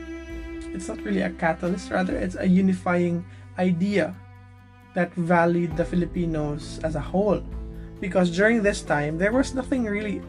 It's 0.74 0.88
not 0.88 1.00
really 1.02 1.22
a 1.22 1.30
catalyst, 1.30 1.90
rather 1.90 2.16
it's 2.16 2.36
a 2.36 2.46
unifying 2.46 3.24
idea 3.58 4.14
that 4.94 5.12
valued 5.14 5.76
the 5.76 5.84
Filipinos 5.84 6.80
as 6.82 6.94
a 6.94 7.00
whole. 7.00 7.42
Because 8.00 8.30
during 8.30 8.62
this 8.62 8.82
time, 8.82 9.16
there 9.16 9.32
was 9.32 9.54
nothing 9.54 9.84
really 9.84 10.20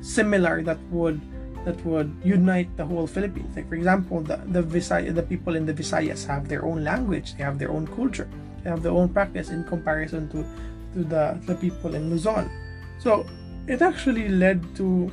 similar 0.00 0.62
that 0.62 0.78
would 0.90 1.20
that 1.64 1.78
would 1.84 2.14
unite 2.24 2.70
the 2.76 2.86
whole 2.86 3.06
Philippines. 3.06 3.54
Like 3.54 3.68
for 3.68 3.74
example, 3.74 4.20
the 4.22 4.38
the 4.48 4.62
Visay- 4.62 5.14
the 5.14 5.22
people 5.22 5.54
in 5.54 5.66
the 5.66 5.74
Visayas 5.74 6.26
have 6.26 6.48
their 6.48 6.64
own 6.64 6.82
language, 6.82 7.34
they 7.36 7.44
have 7.44 7.58
their 7.58 7.70
own 7.70 7.86
culture, 7.86 8.28
they 8.62 8.70
have 8.70 8.82
their 8.82 8.92
own 8.92 9.08
practice 9.08 9.50
in 9.50 9.64
comparison 9.64 10.28
to 10.30 10.46
to 10.94 11.04
the 11.04 11.38
the 11.46 11.54
people 11.54 11.94
in 11.94 12.10
Luzon. 12.10 12.50
So 12.98 13.26
it 13.68 13.82
actually 13.82 14.28
led 14.28 14.64
to 14.76 15.12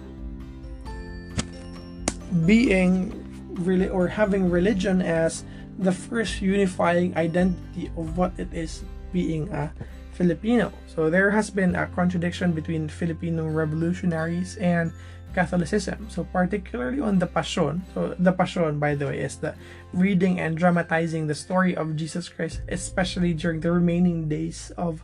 being 2.47 3.11
really 3.61 3.87
or 3.89 4.07
having 4.07 4.49
religion 4.49 5.01
as 5.01 5.43
the 5.79 5.91
first 5.91 6.41
unifying 6.41 7.15
identity 7.17 7.91
of 7.97 8.17
what 8.17 8.31
it 8.39 8.47
is 8.53 8.83
being 9.11 9.51
a 9.51 9.71
Filipino. 10.15 10.71
So 10.87 11.09
there 11.09 11.29
has 11.29 11.49
been 11.51 11.75
a 11.75 11.87
contradiction 11.87 12.53
between 12.53 12.87
Filipino 12.87 13.45
revolutionaries 13.47 14.55
and 14.57 14.91
Catholicism. 15.33 16.07
So 16.07 16.23
particularly 16.23 17.01
on 17.01 17.19
the 17.19 17.27
Passion. 17.27 17.83
So 17.93 18.15
the 18.17 18.31
Passion, 18.31 18.79
by 18.79 18.95
the 18.95 19.07
way, 19.07 19.19
is 19.19 19.35
the 19.35 19.53
reading 19.91 20.39
and 20.39 20.55
dramatizing 20.55 21.27
the 21.27 21.35
story 21.35 21.75
of 21.75 21.95
Jesus 21.99 22.29
Christ, 22.29 22.61
especially 22.69 23.33
during 23.33 23.59
the 23.59 23.71
remaining 23.71 24.29
days 24.29 24.71
of 24.77 25.03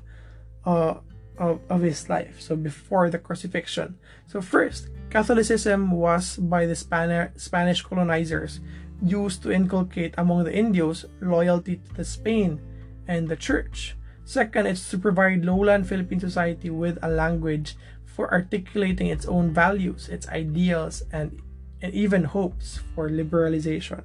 uh, 0.64 1.04
of, 1.42 1.60
of 1.70 1.82
his 1.82 2.08
life. 2.08 2.40
So 2.40 2.56
before 2.56 3.10
the 3.10 3.18
crucifixion. 3.18 3.98
So 4.28 4.40
first, 4.40 4.88
Catholicism 5.10 5.92
was 5.92 6.38
by 6.38 6.66
the 6.66 6.78
Spani- 6.78 7.34
Spanish 7.36 7.82
colonizers 7.82 8.62
used 9.04 9.42
to 9.44 9.52
inculcate 9.52 10.14
among 10.18 10.46
the 10.46 10.54
Indios 10.54 11.06
loyalty 11.20 11.82
to 11.82 11.94
the 11.96 12.06
Spain 12.06 12.62
and 13.08 13.28
the 13.28 13.36
church. 13.36 13.98
Second, 14.24 14.68
it's 14.68 14.88
to 14.92 14.98
provide 14.98 15.44
lowland 15.44 15.90
Philippine 15.90 16.22
society 16.22 16.70
with 16.70 17.02
a 17.02 17.10
language 17.10 17.76
for 18.06 18.32
articulating 18.32 19.08
its 19.08 19.26
own 19.26 19.52
values, 19.52 20.08
its 20.08 20.30
ideals, 20.30 21.02
and, 21.12 21.42
and 21.82 21.92
even 21.94 22.24
hopes 22.24 22.80
for 22.94 23.10
liberalization 23.10 24.04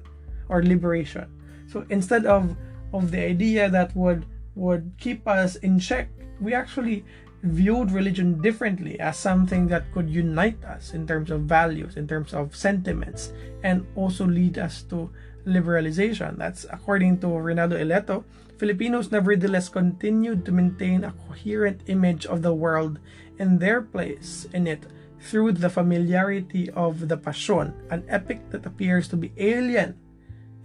or 0.49 0.63
liberation. 0.63 1.29
So 1.67 1.85
instead 1.89 2.25
of 2.25 2.57
of 2.93 3.11
the 3.11 3.19
idea 3.19 3.69
that 3.69 3.95
would 3.95 4.25
would 4.55 4.91
keep 4.97 5.27
us 5.27 5.55
in 5.57 5.77
check, 5.77 6.09
we 6.41 6.53
actually 6.55 7.05
viewed 7.43 7.91
religion 7.91 8.41
differently 8.41 8.99
as 8.99 9.17
something 9.17 9.67
that 9.67 9.91
could 9.93 10.09
unite 10.09 10.63
us 10.63 10.93
in 10.93 11.05
terms 11.05 11.29
of 11.31 11.41
values, 11.41 11.95
in 11.95 12.07
terms 12.07 12.33
of 12.33 12.55
sentiments, 12.55 13.31
and 13.63 13.85
also 13.95 14.25
lead 14.25 14.57
us 14.57 14.81
to 14.83 15.09
liberalization. 15.45 16.37
That's 16.37 16.65
according 16.71 17.19
to 17.19 17.27
Reynaldo 17.27 17.79
Ileto. 17.79 18.23
Filipinos 18.57 19.11
nevertheless 19.11 19.69
continued 19.69 20.43
to 20.45 20.51
maintain 20.51 21.03
a 21.03 21.13
coherent 21.27 21.81
image 21.87 22.25
of 22.25 22.41
the 22.41 22.53
world 22.53 22.99
and 23.39 23.59
their 23.59 23.81
place 23.81 24.47
in 24.51 24.65
it 24.65 24.83
through 25.21 25.51
the 25.51 25.69
familiarity 25.69 26.69
of 26.71 27.07
the 27.07 27.17
Passion, 27.17 27.73
an 27.89 28.03
epic 28.09 28.49
that 28.49 28.65
appears 28.65 29.07
to 29.07 29.17
be 29.17 29.31
alien 29.37 29.95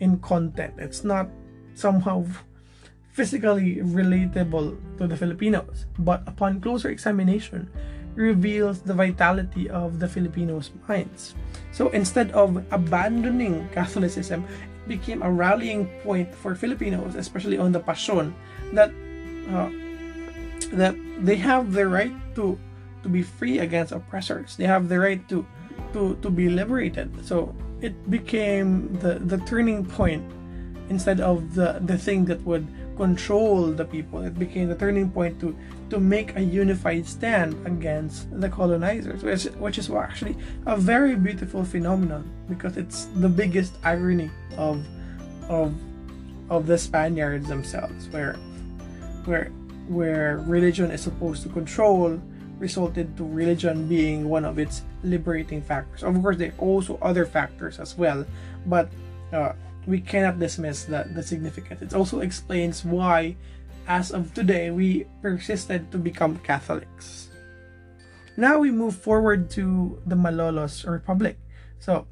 in 0.01 0.19
content. 0.21 0.75
It's 0.79 1.05
not 1.05 1.29
somehow 1.75 2.25
physically 3.13 3.77
relatable 3.77 4.77
to 4.99 5.07
the 5.07 5.17
Filipinos, 5.17 5.87
but 5.99 6.25
upon 6.27 6.61
closer 6.61 6.89
examination, 6.89 7.69
reveals 8.15 8.81
the 8.81 8.93
vitality 8.93 9.69
of 9.71 10.01
the 10.01 10.09
Filipinos' 10.09 10.71
minds. 10.89 11.35
So 11.73 11.89
instead 11.91 12.33
of 12.33 12.65
abandoning 12.73 13.69
Catholicism, 13.73 14.45
it 14.49 14.89
became 14.89 15.23
a 15.23 15.31
rallying 15.31 15.89
point 16.03 16.35
for 16.35 16.55
Filipinos, 16.55 17.15
especially 17.15 17.57
on 17.57 17.73
the 17.73 17.81
Passion, 17.81 18.35
that 18.73 18.93
uh, 19.49 19.71
that 20.73 20.97
they 21.21 21.37
have 21.37 21.73
the 21.73 21.89
right 21.89 22.13
to 22.35 22.59
to 23.03 23.09
be 23.09 23.23
free 23.23 23.59
against 23.61 23.93
oppressors. 23.93 24.57
They 24.57 24.65
have 24.65 24.89
the 24.89 25.01
right 25.01 25.21
to 25.29 25.45
to 25.93 26.17
to 26.21 26.29
be 26.31 26.49
liberated. 26.49 27.13
So 27.25 27.55
it 27.81 27.97
became 28.11 28.93
the 29.01 29.21
the 29.21 29.39
turning 29.49 29.85
point 29.85 30.25
instead 30.89 31.21
of 31.21 31.55
the 31.55 31.81
the 31.85 31.97
thing 31.97 32.25
that 32.27 32.45
would 32.45 32.69
control 32.97 33.73
the 33.73 33.85
people. 33.85 34.23
It 34.23 34.39
became 34.39 34.69
the 34.69 34.75
turning 34.75 35.11
point 35.11 35.41
to 35.41 35.57
to 35.91 36.01
make 36.01 36.37
a 36.37 36.41
unified 36.41 37.07
stand 37.07 37.55
against 37.67 38.29
the 38.41 38.49
colonizers, 38.49 39.23
which 39.23 39.45
which 39.57 39.79
is 39.79 39.91
actually 39.91 40.37
a 40.67 40.77
very 40.77 41.17
beautiful 41.17 41.65
phenomenon 41.65 42.31
because 42.49 42.77
it's 42.77 43.07
the 43.17 43.29
biggest 43.29 43.75
irony 43.85 44.31
of 44.57 44.85
of 45.49 45.75
of 46.51 46.67
the 46.67 46.79
Spaniards 46.79 47.49
themselves, 47.49 48.09
where 48.09 48.35
where 49.25 49.51
where 49.89 50.39
religion 50.47 50.91
is 50.91 51.01
supposed 51.01 51.43
to 51.43 51.49
control 51.49 52.21
resulted 52.59 53.17
to 53.17 53.25
religion 53.25 53.89
being 53.89 54.29
one 54.29 54.45
of 54.45 54.59
its 54.59 54.83
liberating 55.03 55.61
factors. 55.61 56.05
Of 56.05 56.15
course, 56.23 56.37
there 56.37 56.55
are 56.55 56.63
also 56.63 56.97
other 57.03 57.27
factors 57.27 57.81
as 57.81 57.99
well, 57.99 58.25
but 58.67 58.89
uh, 59.33 59.53
we 59.87 60.01
cannot 60.01 60.39
dismiss 60.39 60.85
the, 60.85 61.07
the 61.11 61.23
significance. 61.23 61.83
It 61.83 61.95
also 61.95 62.21
explains 62.21 62.85
why, 62.85 63.37
as 63.87 64.13
of 64.13 64.35
today, 64.35 64.71
we 64.71 65.07
persisted 65.21 65.91
to 65.91 65.99
become 65.99 66.39
Catholics. 66.39 67.29
Now 68.37 68.59
we 68.59 68.71
move 68.71 68.95
forward 68.97 69.51
to 69.51 70.01
the 70.07 70.15
Malolos 70.15 70.89
Republic. 70.89 71.37
So, 71.79 72.07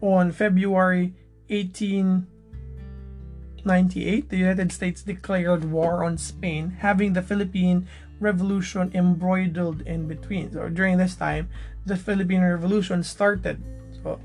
on 0.00 0.32
February 0.32 1.14
1898, 1.48 4.28
the 4.28 4.36
United 4.36 4.72
States 4.72 5.02
declared 5.02 5.70
war 5.70 6.04
on 6.04 6.18
Spain, 6.18 6.70
having 6.80 7.12
the 7.12 7.22
Philippine 7.22 7.86
Revolution 8.18 8.90
embroidered 8.94 9.86
in 9.86 10.08
between. 10.08 10.52
So, 10.52 10.68
during 10.68 10.98
this 10.98 11.14
time, 11.14 11.48
the 11.86 11.96
Philippine 11.96 12.42
Revolution 12.42 13.02
started. 13.02 13.62
So, 14.02 14.20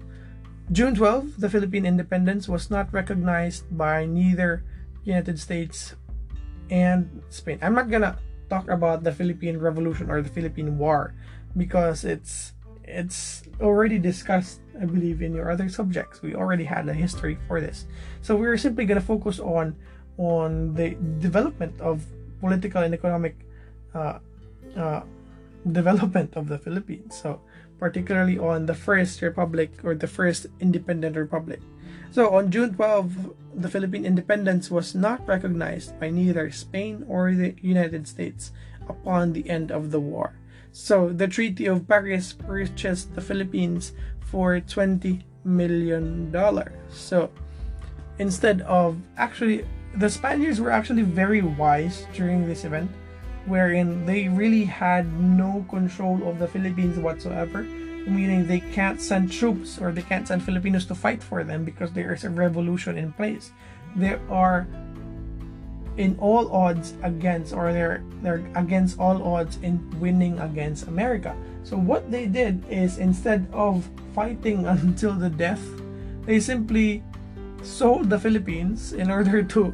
June 0.72 0.96
12, 0.96 1.40
the 1.40 1.50
Philippine 1.50 1.86
independence 1.86 2.50
was 2.50 2.70
not 2.70 2.92
recognized 2.92 3.64
by 3.72 4.06
neither 4.06 4.64
United 5.06 5.40
States 5.40 5.96
and 6.70 7.08
Spain. 7.30 7.58
I'm 7.62 7.74
not 7.74 7.90
gonna 7.90 8.20
talk 8.50 8.68
about 8.68 9.04
the 9.04 9.12
Philippine 9.12 9.58
Revolution 9.58 10.12
or 10.12 10.22
the 10.22 10.28
Philippine 10.28 10.78
War 10.78 11.16
because 11.56 12.04
it's 12.04 12.52
it's 12.84 13.44
already 13.60 14.00
discussed, 14.00 14.60
I 14.80 14.86
believe, 14.86 15.22
in 15.22 15.34
your 15.34 15.52
other 15.52 15.68
subjects. 15.68 16.22
We 16.22 16.36
already 16.36 16.64
had 16.64 16.88
a 16.88 16.94
history 16.94 17.40
for 17.48 17.60
this, 17.60 17.88
so 18.22 18.36
we're 18.36 18.60
simply 18.60 18.84
gonna 18.84 19.00
focus 19.00 19.40
on 19.40 19.76
on 20.18 20.74
the 20.76 21.00
development 21.24 21.80
of 21.80 22.04
political 22.42 22.84
and 22.84 22.94
economic 22.94 23.40
uh, 23.96 24.20
uh, 24.76 25.02
development 25.72 26.36
of 26.36 26.48
the 26.52 26.58
Philippines. 26.60 27.16
So 27.16 27.40
particularly 27.80 28.38
on 28.38 28.66
the 28.66 28.76
first 28.76 29.22
republic 29.22 29.72
or 29.84 29.96
the 29.96 30.08
first 30.08 30.48
independent 30.60 31.16
republic. 31.16 31.62
So 32.12 32.34
on 32.36 32.52
June 32.52 32.74
12, 32.74 33.34
the 33.56 33.70
Philippine 33.70 34.06
independence 34.06 34.72
was 34.72 34.96
not 34.96 35.28
recognized 35.28 36.00
by 36.00 36.10
neither 36.10 36.52
Spain 36.52 37.06
or 37.08 37.34
the 37.34 37.56
United 37.62 38.08
States 38.08 38.52
upon 38.88 39.34
the 39.34 39.50
end 39.50 39.72
of 39.72 39.92
the 39.92 40.00
war. 40.00 40.34
So 40.72 41.10
the 41.10 41.28
Treaty 41.28 41.66
of 41.66 41.88
Paris 41.88 42.34
purchased 42.34 43.16
the 43.16 43.22
Philippines 43.22 43.94
for 44.20 44.60
20 44.60 45.26
million 45.44 46.32
dollars. 46.32 46.76
So 46.90 47.32
instead 48.20 48.62
of 48.62 48.98
actually 49.18 49.66
the 49.96 50.10
Spaniards 50.10 50.62
were 50.62 50.72
actually 50.72 51.02
very 51.02 51.42
wise 51.42 52.06
during 52.14 52.46
this 52.46 52.66
event 52.66 52.92
wherein 53.48 54.06
they 54.06 54.28
really 54.28 54.66
had 54.66 55.08
no 55.20 55.66
control 55.70 56.28
of 56.28 56.40
the 56.40 56.48
Philippines 56.48 57.00
whatsoever, 57.00 57.64
meaning 57.64 58.46
they 58.46 58.60
can't 58.60 59.02
send 59.02 59.32
troops 59.32 59.80
or 59.80 59.92
they 59.92 60.02
can't 60.02 60.28
send 60.28 60.44
Filipinos 60.44 60.86
to 60.86 60.96
fight 60.96 61.24
for 61.24 61.44
them 61.44 61.64
because 61.64 61.92
there 61.92 62.14
is 62.14 62.24
a 62.24 62.30
revolution 62.30 62.98
in 62.98 63.14
place. 63.14 63.52
They 63.96 64.20
are 64.30 64.68
in 65.98 66.16
all 66.20 66.52
odds 66.54 66.94
against 67.02 67.54
or 67.54 67.74
they're 67.74 68.04
they're 68.22 68.46
against 68.54 69.00
all 69.00 69.24
odds 69.24 69.58
in 69.64 69.82
winning 70.00 70.40
against 70.40 70.88
America. 70.88 71.36
So 71.64 71.76
what 71.76 72.12
they 72.12 72.28
did 72.28 72.64
is 72.70 73.00
instead 73.00 73.48
of 73.52 73.90
fighting 74.14 74.66
until 74.68 75.14
the 75.14 75.30
death, 75.30 75.64
they 76.26 76.40
simply 76.40 77.04
sold 77.64 78.10
the 78.10 78.20
Philippines 78.20 78.94
in 78.94 79.10
order 79.10 79.42
to 79.42 79.74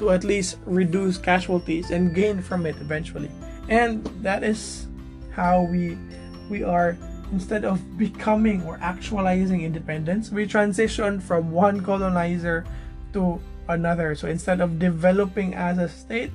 to 0.00 0.10
at 0.10 0.24
least 0.24 0.56
reduce 0.64 1.20
casualties 1.20 1.92
and 1.92 2.16
gain 2.16 2.40
from 2.40 2.64
it 2.64 2.74
eventually. 2.80 3.30
And 3.68 4.02
that 4.24 4.42
is 4.42 4.88
how 5.36 5.68
we 5.68 6.00
we 6.48 6.64
are 6.64 6.96
instead 7.30 7.64
of 7.64 7.78
becoming 8.00 8.64
or 8.64 8.80
actualizing 8.82 9.62
independence, 9.62 10.32
we 10.32 10.46
transition 10.46 11.20
from 11.20 11.52
one 11.52 11.84
colonizer 11.84 12.64
to 13.12 13.38
another. 13.68 14.16
So 14.16 14.26
instead 14.26 14.60
of 14.60 14.80
developing 14.80 15.54
as 15.54 15.78
a 15.78 15.88
state, 15.88 16.32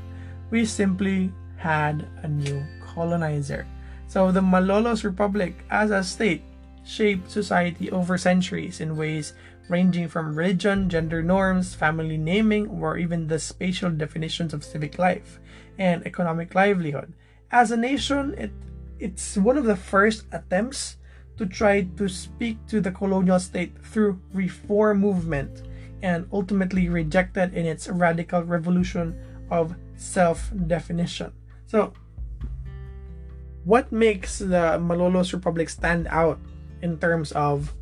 we 0.52 0.64
simply 0.64 1.34
had 1.58 2.08
a 2.24 2.30
new 2.30 2.64
colonizer. 2.80 3.68
So 4.08 4.32
the 4.32 4.40
Malolos 4.40 5.04
Republic 5.04 5.66
as 5.70 5.92
a 5.92 6.04
state 6.04 6.44
shaped 6.86 7.32
society 7.32 7.92
over 7.92 8.18
centuries 8.18 8.80
in 8.80 8.96
ways 8.96 9.34
ranging 9.70 10.08
from 10.08 10.36
religion, 10.36 10.90
gender 10.90 11.24
norms, 11.24 11.74
family 11.74 12.18
naming, 12.18 12.68
or 12.68 12.98
even 12.98 13.28
the 13.28 13.40
spatial 13.40 13.90
definitions 13.90 14.54
of 14.54 14.64
civic 14.64 15.00
life 15.00 15.40
and 15.78 16.06
economic 16.06 16.54
livelihood. 16.56 17.14
As 17.52 17.72
a 17.72 17.78
nation, 17.78 18.36
it 18.38 18.52
it's 18.98 19.36
one 19.36 19.58
of 19.58 19.66
the 19.66 19.76
first 19.76 20.26
attempts 20.32 20.98
to 21.38 21.46
try 21.46 21.84
to 21.98 22.08
speak 22.08 22.66
to 22.68 22.80
the 22.80 22.92
colonial 22.92 23.40
state 23.40 23.76
through 23.84 24.20
reform 24.34 25.02
movement 25.02 25.64
and 26.02 26.28
ultimately 26.32 26.88
rejected 26.88 27.54
in 27.54 27.66
its 27.66 27.90
radical 27.90 28.44
revolution 28.44 29.20
of 29.52 29.76
self-definition. 29.96 31.34
So 31.68 31.92
what 33.66 33.92
makes 33.92 34.40
the 34.40 34.80
Malolos 34.80 35.34
Republic 35.34 35.70
stand 35.70 36.08
out 36.10 36.40
in 36.82 36.98
terms 37.00 37.32
of 37.34 37.74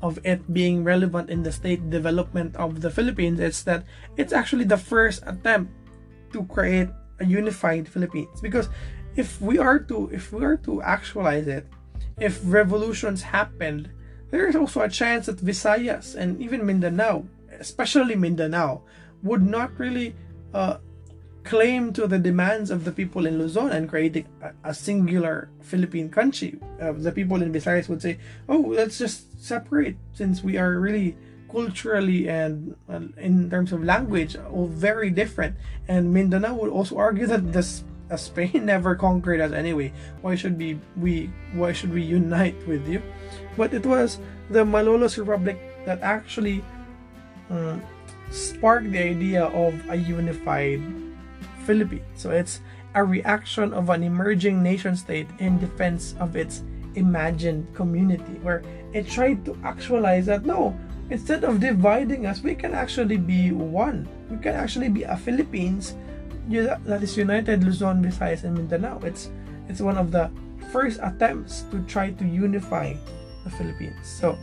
of 0.00 0.18
it 0.24 0.52
being 0.52 0.84
relevant 0.84 1.30
in 1.30 1.42
the 1.42 1.52
state 1.52 1.90
development 1.90 2.54
of 2.56 2.80
the 2.80 2.90
Philippines 2.90 3.40
is 3.40 3.64
that 3.64 3.84
it's 4.16 4.32
actually 4.32 4.64
the 4.64 4.78
first 4.78 5.22
attempt 5.26 5.72
to 6.32 6.44
create 6.46 6.88
a 7.18 7.24
unified 7.24 7.88
Philippines. 7.88 8.40
Because 8.40 8.68
if 9.18 9.40
we 9.42 9.58
are 9.58 9.78
to 9.80 10.08
if 10.12 10.32
we 10.32 10.44
are 10.44 10.56
to 10.56 10.80
actualize 10.82 11.48
it 11.48 11.66
if 12.20 12.38
revolutions 12.44 13.22
happened 13.22 13.90
there 14.30 14.46
is 14.46 14.54
also 14.54 14.80
a 14.82 14.88
chance 14.88 15.26
that 15.26 15.42
Visayas 15.42 16.14
and 16.14 16.40
even 16.40 16.64
Mindanao 16.64 17.26
especially 17.58 18.14
Mindanao 18.14 18.82
would 19.22 19.42
not 19.42 19.76
really 19.76 20.14
uh, 20.54 20.78
claim 21.44 21.92
to 21.92 22.06
the 22.06 22.18
demands 22.18 22.70
of 22.70 22.84
the 22.84 22.92
people 22.92 23.26
in 23.26 23.38
Luzon 23.38 23.72
and 23.72 23.88
creating 23.88 24.26
a, 24.42 24.70
a 24.70 24.74
singular 24.74 25.50
Philippine 25.60 26.10
country. 26.10 26.58
Uh, 26.80 26.92
the 26.92 27.12
people 27.12 27.42
in 27.42 27.52
Visayas 27.52 27.88
would 27.88 28.02
say, 28.02 28.18
"Oh, 28.48 28.74
let's 28.76 28.98
just 28.98 29.40
separate 29.42 29.96
since 30.12 30.42
we 30.42 30.58
are 30.58 30.78
really 30.78 31.16
culturally 31.50 32.28
and 32.28 32.76
uh, 32.88 33.00
in 33.16 33.48
terms 33.48 33.72
of 33.72 33.82
language 33.82 34.36
all 34.36 34.66
very 34.66 35.10
different." 35.10 35.56
And 35.88 36.12
Mindanao 36.12 36.54
would 36.54 36.70
also 36.70 36.98
argue 36.98 37.26
that 37.26 37.52
this 37.52 37.84
uh, 38.10 38.16
Spain 38.16 38.66
never 38.72 38.94
conquered 38.94 39.40
us 39.40 39.52
anyway. 39.52 39.92
Why 40.20 40.34
should 40.34 40.58
we 40.58 40.78
we 40.96 41.30
why 41.54 41.72
should 41.72 41.92
we 41.92 42.02
unite 42.02 42.56
with 42.66 42.86
you? 42.88 43.02
But 43.56 43.72
it 43.72 43.86
was 43.86 44.18
the 44.50 44.64
Malolos 44.64 45.16
Republic 45.18 45.58
that 45.86 46.00
actually 46.02 46.64
um, 47.48 47.80
sparked 48.30 48.92
the 48.92 49.00
idea 49.00 49.44
of 49.44 49.72
a 49.88 49.96
unified 49.96 50.80
Philippines. 51.68 52.08
So 52.16 52.32
it's 52.32 52.64
a 52.96 53.04
reaction 53.04 53.76
of 53.76 53.92
an 53.92 54.00
emerging 54.00 54.64
nation 54.64 54.96
state 54.96 55.28
in 55.36 55.60
defense 55.60 56.16
of 56.16 56.32
its 56.32 56.64
imagined 56.96 57.68
community, 57.76 58.40
where 58.40 58.64
it 58.96 59.04
tried 59.04 59.44
to 59.44 59.52
actualize 59.60 60.24
that 60.32 60.48
no, 60.48 60.72
instead 61.12 61.44
of 61.44 61.60
dividing 61.60 62.24
us, 62.24 62.40
we 62.40 62.56
can 62.56 62.72
actually 62.72 63.20
be 63.20 63.52
one. 63.52 64.08
We 64.32 64.40
can 64.40 64.56
actually 64.56 64.88
be 64.88 65.04
a 65.04 65.20
Philippines 65.20 65.92
that 66.48 67.04
is 67.04 67.12
united 67.20 67.60
Luzon, 67.60 68.00
Visayas, 68.00 68.48
and 68.48 68.56
Mindanao. 68.56 69.04
It's 69.04 69.28
it's 69.68 69.84
one 69.84 70.00
of 70.00 70.08
the 70.08 70.32
first 70.72 70.96
attempts 71.04 71.68
to 71.68 71.84
try 71.84 72.16
to 72.16 72.24
unify 72.24 72.96
the 73.44 73.52
Philippines. 73.52 74.00
So 74.08 74.40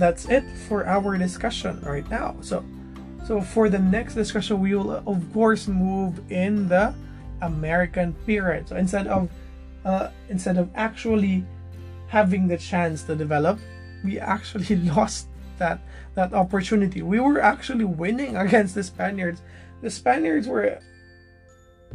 that's 0.00 0.24
it 0.32 0.48
for 0.64 0.88
our 0.88 1.20
discussion 1.20 1.76
right 1.84 2.08
now. 2.08 2.40
So 2.40 2.64
so 3.24 3.40
for 3.40 3.68
the 3.68 3.78
next 3.78 4.14
discussion, 4.14 4.60
we 4.60 4.74
will 4.74 4.90
of 5.06 5.32
course 5.32 5.68
move 5.68 6.20
in 6.30 6.68
the 6.68 6.94
American 7.42 8.12
period. 8.26 8.68
So 8.68 8.76
instead 8.76 9.06
of 9.06 9.30
uh, 9.84 10.10
instead 10.28 10.58
of 10.58 10.68
actually 10.74 11.44
having 12.08 12.48
the 12.48 12.58
chance 12.58 13.02
to 13.04 13.16
develop, 13.16 13.58
we 14.04 14.18
actually 14.18 14.76
lost 14.96 15.28
that 15.58 15.80
that 16.14 16.34
opportunity. 16.34 17.02
We 17.02 17.20
were 17.20 17.40
actually 17.40 17.84
winning 17.84 18.36
against 18.36 18.74
the 18.74 18.82
Spaniards. 18.82 19.42
The 19.80 19.90
Spaniards 19.90 20.48
were 20.48 20.80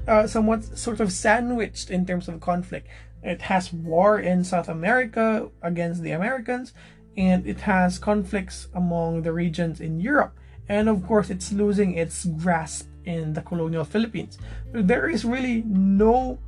uh, 0.07 0.27
somewhat 0.27 0.63
sort 0.77 0.99
of 0.99 1.11
sandwiched 1.11 1.89
in 1.89 2.05
terms 2.05 2.27
of 2.27 2.39
conflict. 2.39 2.87
It 3.23 3.41
has 3.43 3.73
war 3.73 4.19
in 4.19 4.43
South 4.43 4.69
America 4.69 5.49
against 5.61 6.03
the 6.03 6.11
Americans, 6.11 6.73
and 7.17 7.45
it 7.45 7.61
has 7.61 7.97
conflicts 7.97 8.67
among 8.73 9.23
the 9.23 9.33
regions 9.33 9.81
in 9.81 9.99
Europe 9.99 10.37
and 10.69 10.89
of 10.89 11.05
course 11.05 11.29
it's 11.29 11.51
losing 11.51 11.95
its 11.95 12.25
grasp 12.25 12.87
in 13.05 13.33
the 13.33 13.41
colonial 13.41 13.85
Philippines. 13.85 14.37
There 14.73 15.09
is 15.09 15.23
really 15.25 15.63
no 15.65 16.39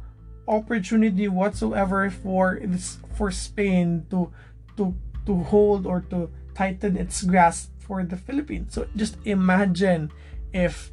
opportunity 0.48 1.28
whatsoever 1.28 2.10
for 2.10 2.60
this 2.64 2.98
for 3.16 3.32
Spain 3.32 4.06
to 4.10 4.32
to 4.78 4.96
to 5.26 5.44
hold 5.44 5.86
or 5.86 6.02
to 6.10 6.30
tighten 6.56 6.98
its 6.98 7.22
grasp 7.24 7.70
for 7.80 8.04
the 8.04 8.18
Philippines. 8.18 8.74
So 8.74 8.88
just 8.96 9.18
imagine 9.26 10.12
if 10.54 10.92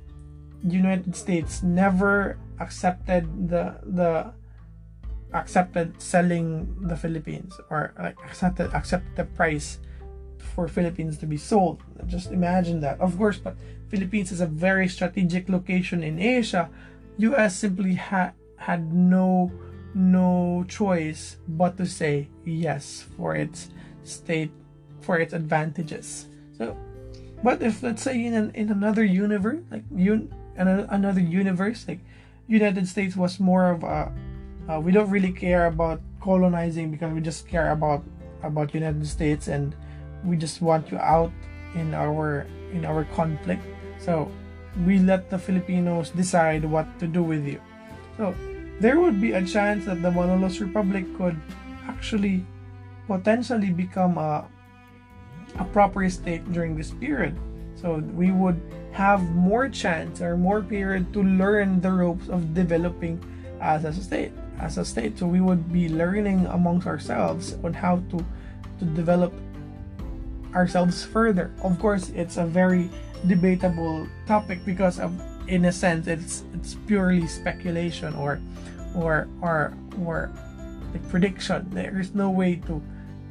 the 0.62 0.74
United 0.74 1.16
States 1.16 1.62
never 1.62 2.38
accepted 2.60 3.48
the 3.48 3.80
the 3.84 4.32
accepted 5.32 6.00
selling 6.00 6.70
the 6.86 6.96
Philippines 6.96 7.58
or 7.70 7.92
like 7.98 8.16
accepted 8.24 8.70
accepted 8.72 9.16
the 9.16 9.24
price 9.24 9.78
for 10.38 10.68
Philippines 10.68 11.18
to 11.18 11.26
be 11.26 11.36
sold. 11.36 11.82
Just 12.06 12.30
imagine 12.30 12.80
that. 12.80 13.00
Of 13.00 13.16
course, 13.18 13.38
but 13.38 13.56
Philippines 13.88 14.32
is 14.32 14.40
a 14.40 14.46
very 14.46 14.88
strategic 14.88 15.48
location 15.48 16.02
in 16.02 16.18
Asia. 16.18 16.70
US 17.18 17.56
simply 17.56 17.94
ha- 17.94 18.32
had 18.56 18.92
no 18.92 19.52
no 19.94 20.64
choice 20.66 21.36
but 21.46 21.76
to 21.78 21.86
say 21.86 22.28
yes 22.44 23.06
for 23.16 23.36
its 23.36 23.70
state 24.02 24.50
for 25.00 25.18
its 25.18 25.32
advantages. 25.32 26.26
So, 26.58 26.76
but 27.42 27.62
if 27.62 27.82
let's 27.82 28.02
say 28.02 28.24
in 28.24 28.34
an, 28.34 28.50
in 28.54 28.70
another 28.70 29.04
universe, 29.04 29.62
like 29.70 29.84
un, 29.94 30.32
another 30.56 31.20
universe, 31.20 31.86
like 31.86 32.00
United 32.48 32.88
States 32.88 33.16
was 33.16 33.38
more 33.38 33.70
of 33.70 33.84
a 33.84 34.12
uh, 34.68 34.80
we 34.80 34.92
don't 34.92 35.10
really 35.10 35.32
care 35.32 35.66
about 35.66 36.00
colonizing 36.20 36.90
because 36.90 37.12
we 37.12 37.20
just 37.20 37.46
care 37.46 37.70
about 37.70 38.02
about 38.42 38.74
United 38.74 39.06
States 39.06 39.48
and 39.48 39.76
we 40.24 40.36
just 40.36 40.62
want 40.62 40.90
you 40.90 40.98
out 40.98 41.32
in 41.74 41.94
our 41.94 42.46
in 42.72 42.84
our 42.84 43.04
conflict. 43.14 43.62
So 43.98 44.30
we 44.86 44.98
let 44.98 45.30
the 45.30 45.38
filipinos 45.38 46.10
decide 46.10 46.64
what 46.64 46.88
to 46.98 47.06
do 47.06 47.22
with 47.22 47.46
you. 47.46 47.60
So 48.16 48.34
there 48.80 48.98
would 49.00 49.20
be 49.20 49.32
a 49.32 49.44
chance 49.44 49.84
that 49.86 50.02
the 50.02 50.10
malolos 50.10 50.60
republic 50.60 51.06
could 51.16 51.38
actually 51.86 52.44
potentially 53.06 53.70
become 53.70 54.18
a 54.18 54.48
a 55.58 55.64
proper 55.70 56.02
state 56.10 56.42
during 56.50 56.74
this 56.74 56.90
period. 56.90 57.38
So 57.78 58.02
we 58.14 58.30
would 58.30 58.58
have 58.92 59.22
more 59.34 59.68
chance 59.68 60.20
or 60.20 60.36
more 60.36 60.62
period 60.62 61.12
to 61.12 61.22
learn 61.22 61.80
the 61.80 61.92
ropes 61.92 62.28
of 62.28 62.54
developing 62.54 63.22
as 63.60 63.84
a 63.84 63.92
state 63.92 64.32
as 64.58 64.78
a 64.78 64.84
state. 64.84 65.18
So 65.18 65.26
we 65.26 65.40
would 65.40 65.72
be 65.72 65.88
learning 65.88 66.46
amongst 66.46 66.86
ourselves 66.86 67.54
on 67.62 67.74
how 67.74 68.02
to 68.10 68.18
to 68.78 68.84
develop 68.98 69.32
ourselves 70.54 71.02
further. 71.04 71.52
Of 71.62 71.78
course, 71.78 72.10
it's 72.10 72.36
a 72.36 72.46
very 72.46 72.90
debatable 73.26 74.06
topic 74.26 74.64
because 74.64 75.00
of 75.00 75.12
in 75.46 75.64
a 75.66 75.72
sense 75.72 76.06
it's 76.06 76.44
it's 76.54 76.74
purely 76.86 77.26
speculation 77.26 78.14
or 78.14 78.40
or 78.94 79.28
or 79.42 79.74
or 80.00 80.32
like 80.92 81.06
prediction. 81.10 81.68
There 81.70 82.00
is 82.00 82.14
no 82.14 82.30
way 82.30 82.56
to 82.66 82.80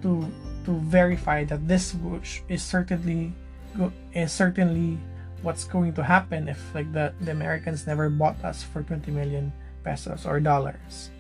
to 0.04 0.26
to 0.66 0.72
verify 0.88 1.44
that 1.46 1.68
this 1.68 1.96
is 2.50 2.64
certainly 2.64 3.34
is 4.14 4.32
certainly 4.32 5.00
what's 5.42 5.66
going 5.66 5.94
to 5.94 6.04
happen 6.04 6.48
if 6.48 6.60
like 6.74 6.92
the, 6.94 7.14
the 7.22 7.32
Americans 7.32 7.86
never 7.86 8.10
bought 8.10 8.40
us 8.44 8.64
for 8.64 8.82
20 8.82 9.12
million 9.12 9.52
pesos 9.84 10.26
or 10.26 10.40
dollars. 10.40 11.12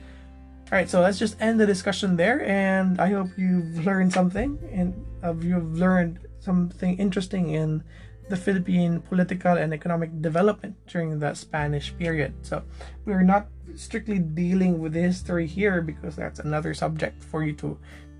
All 0.72 0.80
right, 0.80 0.89
so 0.89 1.01
let's 1.01 1.20
just 1.20 1.36
end 1.41 1.60
the 1.60 1.68
discussion 1.68 2.16
there, 2.16 2.41
and 2.47 2.99
I 2.99 3.12
hope 3.12 3.30
you've 3.38 3.86
learned 3.86 4.14
something 4.14 4.58
and 4.72 4.95
you've 5.32 5.80
learned 5.80 6.20
something 6.40 6.98
interesting 7.00 7.50
in 7.56 7.84
the 8.30 8.38
Philippine 8.38 9.02
political 9.02 9.58
and 9.58 9.74
economic 9.74 10.22
development 10.22 10.76
during 10.88 11.20
the 11.20 11.34
Spanish 11.34 11.96
period. 11.98 12.34
So 12.42 12.64
we're 13.06 13.24
not 13.24 13.48
strictly 13.76 14.20
dealing 14.20 14.80
with 14.80 14.94
history 14.96 15.48
here 15.48 15.82
because 15.82 16.16
that's 16.16 16.40
another 16.40 16.74
subject 16.74 17.24
for 17.24 17.44
you 17.44 17.54
to 17.64 17.78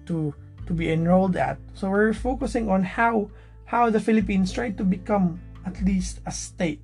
to 0.08 0.34
to 0.68 0.74
be 0.74 0.92
enrolled 0.92 1.36
at. 1.36 1.60
So 1.74 1.90
we're 1.90 2.14
focusing 2.14 2.70
on 2.70 2.84
how 2.84 3.30
how 3.66 3.90
the 3.90 4.00
Philippines 4.00 4.52
tried 4.52 4.78
to 4.78 4.84
become 4.84 5.40
at 5.66 5.82
least 5.84 6.20
a 6.26 6.32
state. 6.32 6.84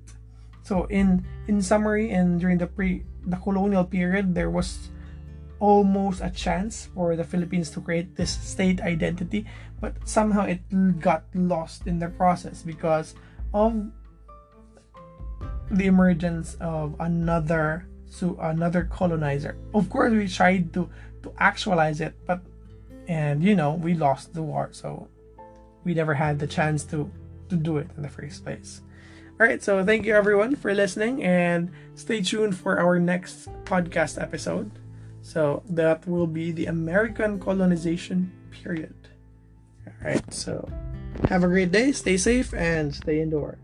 So 0.62 0.84
in 0.88 1.24
in 1.48 1.60
summary, 1.60 2.10
and 2.12 2.40
during 2.40 2.58
the 2.58 2.68
pre 2.68 3.04
the 3.26 3.36
colonial 3.36 3.84
period, 3.84 4.34
there 4.34 4.50
was 4.50 4.90
almost 5.60 6.20
a 6.20 6.30
chance 6.30 6.88
for 6.94 7.14
the 7.14 7.24
Philippines 7.24 7.70
to 7.70 7.80
create 7.80 8.16
this 8.16 8.32
state 8.32 8.80
identity, 8.80 9.46
but 9.80 9.94
somehow 10.08 10.44
it 10.44 10.60
got 11.00 11.24
lost 11.34 11.86
in 11.86 11.98
the 11.98 12.08
process 12.08 12.62
because 12.62 13.14
of 13.54 13.92
the 15.70 15.86
emergence 15.86 16.56
of 16.60 16.96
another 16.98 17.86
so 18.10 18.36
another 18.40 18.84
colonizer. 18.90 19.56
Of 19.72 19.88
course, 19.88 20.12
we 20.12 20.26
tried 20.26 20.72
to 20.74 20.90
to 21.22 21.32
actualize 21.38 22.00
it, 22.00 22.14
but 22.26 22.40
and 23.06 23.44
you 23.44 23.54
know 23.54 23.74
we 23.74 23.94
lost 23.94 24.34
the 24.34 24.42
war, 24.42 24.70
so 24.72 25.06
we 25.84 25.94
never 25.94 26.14
had 26.14 26.38
the 26.38 26.48
chance 26.48 26.84
to 26.90 27.10
to 27.48 27.56
do 27.56 27.78
it 27.78 27.88
in 27.96 28.02
the 28.02 28.08
first 28.08 28.42
place. 28.42 28.82
All 29.38 29.46
right, 29.46 29.62
so 29.62 29.84
thank 29.84 30.04
you 30.04 30.14
everyone 30.14 30.56
for 30.56 30.74
listening, 30.74 31.22
and 31.22 31.70
stay 31.94 32.20
tuned 32.20 32.56
for 32.56 32.80
our 32.80 32.98
next 32.98 33.48
podcast 33.64 34.20
episode. 34.20 34.79
So 35.22 35.62
that 35.70 36.06
will 36.06 36.26
be 36.26 36.52
the 36.52 36.66
American 36.66 37.38
colonization 37.38 38.32
period. 38.50 38.94
All 39.86 39.92
right, 40.02 40.32
so 40.32 40.68
have 41.28 41.44
a 41.44 41.48
great 41.48 41.72
day, 41.72 41.92
stay 41.92 42.16
safe, 42.16 42.52
and 42.54 42.94
stay 42.94 43.20
indoors. 43.20 43.58